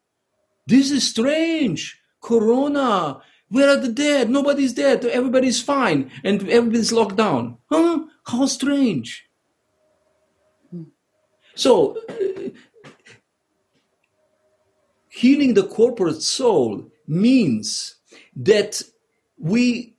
[0.68, 2.02] This is strange.
[2.22, 3.22] Corona.
[3.50, 4.30] Where are the dead?
[4.30, 5.06] Nobody's dead.
[5.06, 6.12] Everybody's fine.
[6.24, 7.58] And everybody's locked down.
[7.72, 8.06] Huh?
[8.26, 9.26] How strange.
[11.56, 12.50] So, uh,
[15.10, 17.96] healing the corporate soul means
[18.36, 18.82] that
[19.38, 19.98] we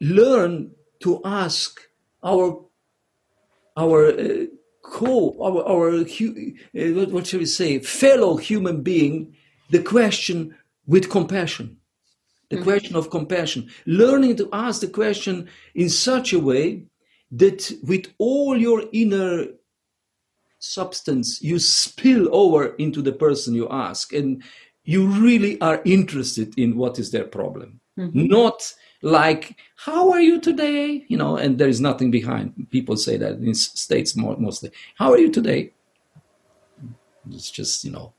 [0.00, 1.80] learn to ask
[2.22, 2.64] our
[3.76, 4.46] our uh,
[4.82, 9.34] co our, our uh, what, shall we say fellow human being
[9.70, 10.54] the question
[10.86, 11.76] with compassion
[12.48, 12.64] the mm-hmm.
[12.64, 16.84] question of compassion learning to ask the question in such a way
[17.30, 19.46] that with all your inner
[20.58, 24.42] substance you spill over into the person you ask and
[24.84, 28.26] you really are interested in what is their problem mm-hmm.
[28.26, 28.72] not
[29.02, 31.04] like how are you today?
[31.08, 32.68] You know and there is nothing behind.
[32.70, 34.70] People say that in states mostly.
[34.96, 35.72] How are you today?
[37.30, 38.12] It's just you know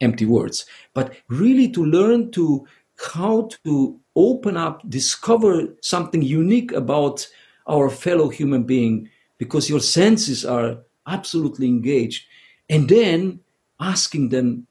[0.00, 0.66] empty words.
[0.94, 2.66] But really to learn to
[3.14, 7.26] how to open up discover something unique about
[7.66, 12.26] our fellow human being because your senses are absolutely engaged
[12.68, 13.40] and then
[13.80, 14.66] asking them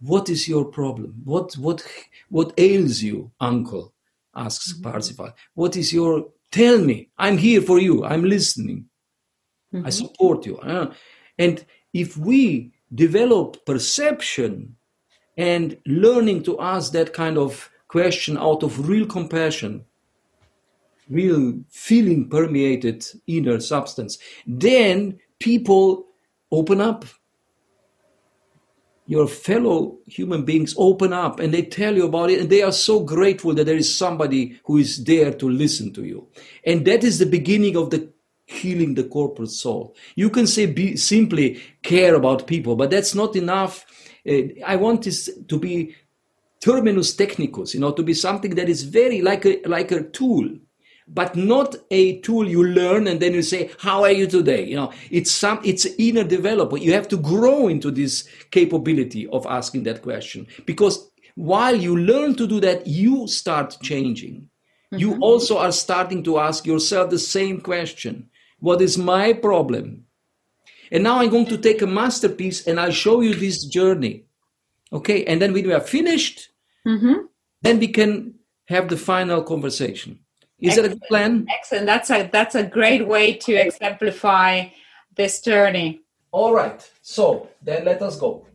[0.00, 1.20] what is your problem?
[1.24, 1.86] What what
[2.30, 3.92] what ails you uncle
[4.34, 4.90] asks mm-hmm.
[4.90, 5.32] Parsifal.
[5.54, 8.86] What is your, tell me, I'm here for you, I'm listening,
[9.74, 9.86] mm-hmm.
[9.86, 10.58] I support you.
[10.58, 10.92] Uh,
[11.38, 14.76] and if we develop perception
[15.36, 19.84] and learning to ask that kind of question out of real compassion,
[21.08, 26.06] real feeling permeated inner substance, then people
[26.52, 27.04] open up
[29.10, 32.70] your fellow human beings open up and they tell you about it and they are
[32.70, 36.28] so grateful that there is somebody who is there to listen to you.
[36.64, 38.08] And that is the beginning of the
[38.46, 39.96] healing the corporate soul.
[40.14, 43.84] You can say be, simply care about people but that's not enough.
[44.28, 45.96] Uh, i want this to be
[46.60, 50.46] terminus technicus you know to be something that is very like a like a tool
[51.12, 54.64] but not a tool you learn and then you say how are you today?
[54.64, 59.46] You know it's some it's inner development you have to grow into this capability of
[59.46, 60.46] asking that question.
[60.66, 64.48] Because while you learn to do that you start changing.
[64.92, 65.00] Mm-hmm.
[65.02, 68.28] you also are starting to ask yourself the same question.
[68.58, 70.06] What is my problem?
[70.90, 74.24] And now i'm going to take a masterpiece and i'll show you this journey.
[74.92, 75.24] Okay?
[75.24, 76.50] And then when we are finished
[76.86, 77.26] mm-hmm.
[77.62, 78.34] then we can
[78.66, 80.20] have the final conversation
[80.60, 80.78] is Excellent.
[80.78, 81.46] it a good plan?
[81.48, 81.86] Excellent.
[81.86, 84.66] That's a that's a great way to exemplify
[85.16, 86.00] this journey.
[86.32, 86.88] All right.
[87.02, 88.46] So then let us go.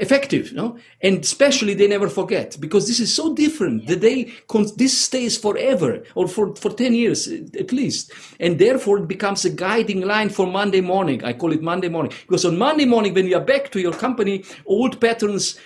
[0.00, 0.78] Effective, no?
[1.02, 3.88] And especially they never forget because this is so different.
[3.88, 4.32] The day
[4.76, 8.12] this stays forever or for, for 10 years at least.
[8.38, 11.24] And therefore it becomes a guiding line for Monday morning.
[11.24, 12.12] I call it Monday morning.
[12.22, 15.58] Because on Monday morning, when you are back to your company, old patterns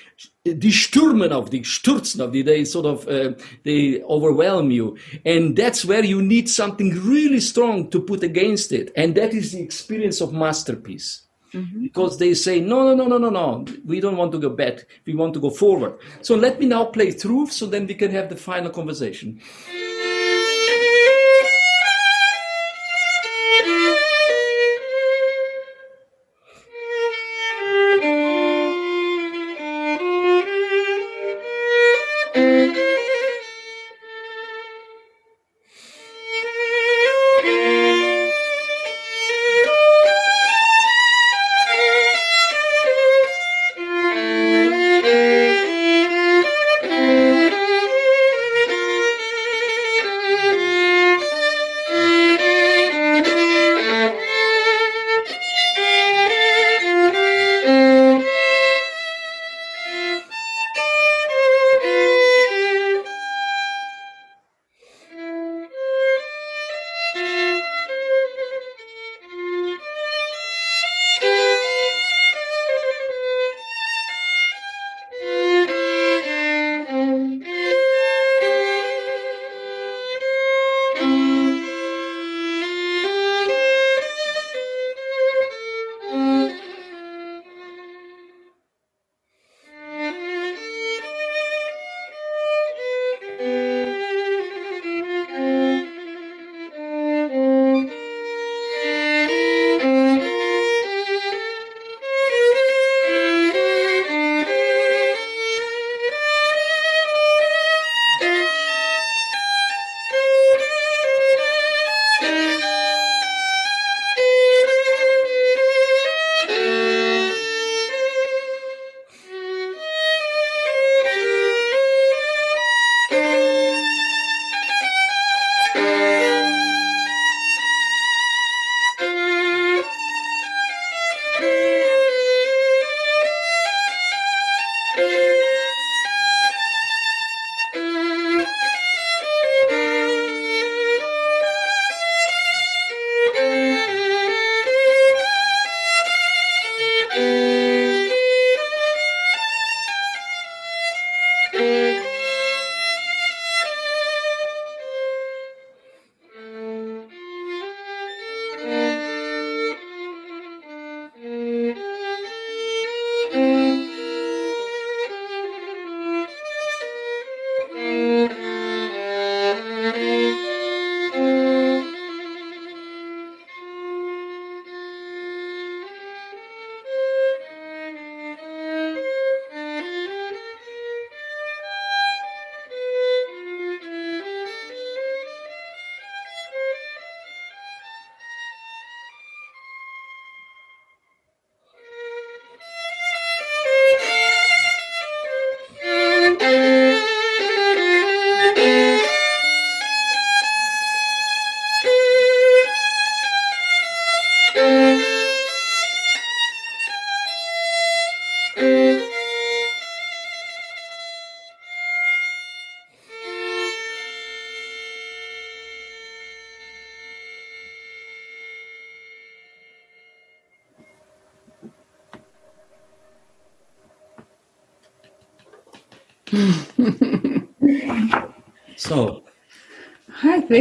[0.44, 4.96] die stürmen auf dich, stürzen auf dich, they sort of, uh, they overwhelm you.
[5.24, 8.92] And that's where you need something really strong to put against it.
[8.96, 11.21] And that is the experience of masterpiece.
[11.54, 11.82] Mm-hmm.
[11.82, 14.86] Because they say, no, no, no, no, no, no, we don't want to go back.
[15.06, 15.98] We want to go forward.
[16.22, 19.40] So let me now play through so then we can have the final conversation.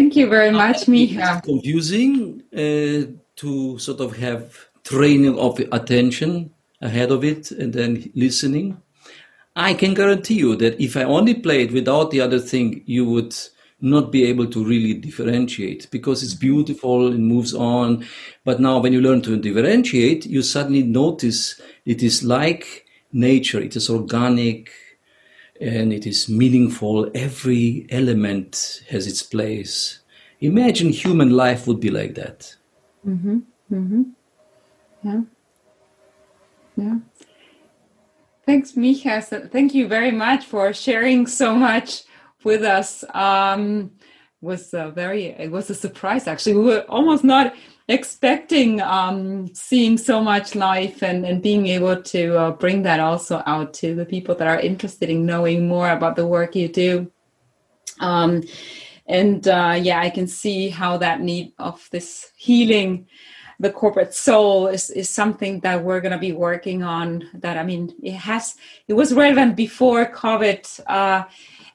[0.01, 1.43] Thank you very much, Micha.
[1.43, 6.49] Confusing uh, to sort of have training of attention
[6.81, 8.81] ahead of it and then listening.
[9.55, 13.35] I can guarantee you that if I only played without the other thing, you would
[13.79, 18.03] not be able to really differentiate because it's beautiful and moves on.
[18.43, 23.75] But now, when you learn to differentiate, you suddenly notice it is like nature, it
[23.75, 24.71] is organic
[25.61, 27.09] and it is meaningful.
[27.13, 29.99] Every element has its place.
[30.39, 32.55] Imagine human life would be like that.
[33.07, 33.37] Mm-hmm.
[33.71, 34.01] Mm-hmm.
[35.03, 35.21] Yeah.
[36.75, 36.95] Yeah.
[38.45, 39.51] Thanks, Micha.
[39.51, 42.03] Thank you very much for sharing so much
[42.43, 43.03] with us.
[43.13, 43.91] Um,
[44.41, 46.55] was very it was a surprise actually.
[46.55, 47.53] We were almost not
[47.91, 53.43] expecting um, seeing so much life and, and being able to uh, bring that also
[53.45, 57.11] out to the people that are interested in knowing more about the work you do.
[57.99, 58.43] Um,
[59.07, 63.07] and uh, yeah, I can see how that need of this healing
[63.61, 67.63] the corporate soul is, is something that we're going to be working on that i
[67.63, 68.55] mean it has
[68.87, 71.23] it was relevant before covid uh,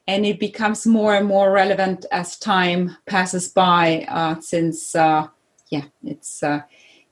[0.09, 5.29] and it becomes more and more relevant as time passes by uh, since uh,
[5.71, 6.63] yeah it's uh,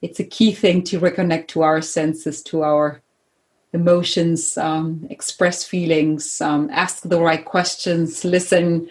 [0.02, 3.00] it's a key thing to reconnect to our senses to our
[3.72, 8.88] emotions um, express feelings um, ask the right questions listen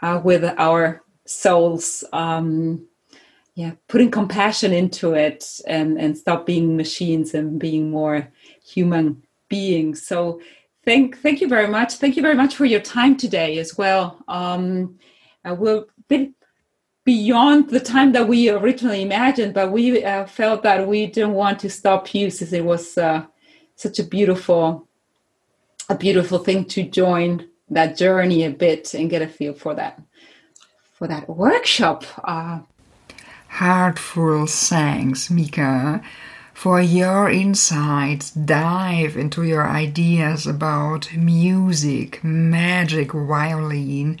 [0.00, 2.86] uh, with our souls um,
[3.54, 8.28] yeah putting compassion into it and and stop being machines and being more
[8.64, 9.22] human
[9.52, 10.06] beings.
[10.06, 10.40] So
[10.84, 11.94] thank thank you very much.
[11.94, 14.24] Thank you very much for your time today as well.
[14.26, 14.98] Um
[15.44, 15.84] uh, we're
[17.04, 21.58] beyond the time that we originally imagined but we uh, felt that we didn't want
[21.58, 23.24] to stop you since it was uh,
[23.76, 24.86] such a beautiful
[25.88, 30.00] a beautiful thing to join that journey a bit and get a feel for that
[30.92, 32.60] for that workshop uh,
[33.52, 36.00] heartful thanks, Mika,
[36.54, 38.30] for your insights.
[38.30, 44.18] Dive into your ideas about music, magic, violin,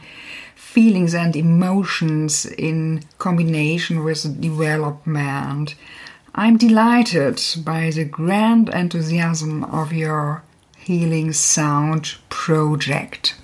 [0.72, 5.74] feelings and emotions in combination with development.
[6.34, 10.42] I'm delighted by the grand enthusiasm of your
[10.78, 13.34] Healing Sound project.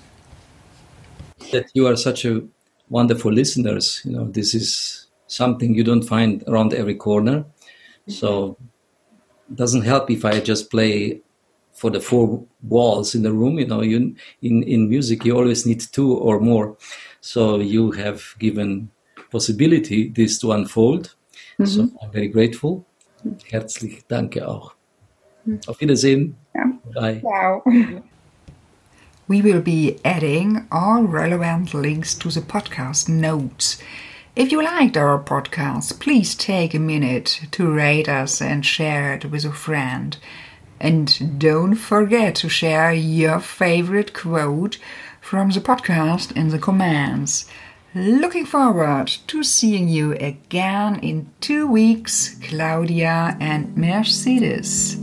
[1.51, 2.41] That you are such a
[2.89, 4.01] wonderful listeners.
[4.03, 7.45] You know, this is something you don't find around every corner.
[8.07, 8.57] So
[9.53, 11.21] doesn't help if I just play
[11.73, 13.59] for the four walls in the room.
[13.59, 16.75] You know, you in in music you always need two or more.
[17.21, 18.89] So you have given
[19.31, 21.15] possibility this to unfold.
[21.59, 21.65] Mm-hmm.
[21.65, 22.85] So I'm very grateful.
[23.51, 24.75] Herzlich danke auch.
[25.47, 25.69] Mm-hmm.
[25.69, 26.35] Auf Wiedersehen.
[26.55, 26.71] Yeah.
[26.93, 27.19] Bye.
[27.23, 27.63] Wow.
[29.27, 33.77] We will be adding all relevant links to the podcast notes
[34.39, 39.25] if you liked our podcast, please take a minute to rate us and share it
[39.25, 40.15] with a friend.
[40.79, 44.77] And don't forget to share your favorite quote
[45.29, 47.45] from the podcast in the comments.
[47.93, 54.97] Looking forward to seeing you again in two weeks, Claudia and Mercedes.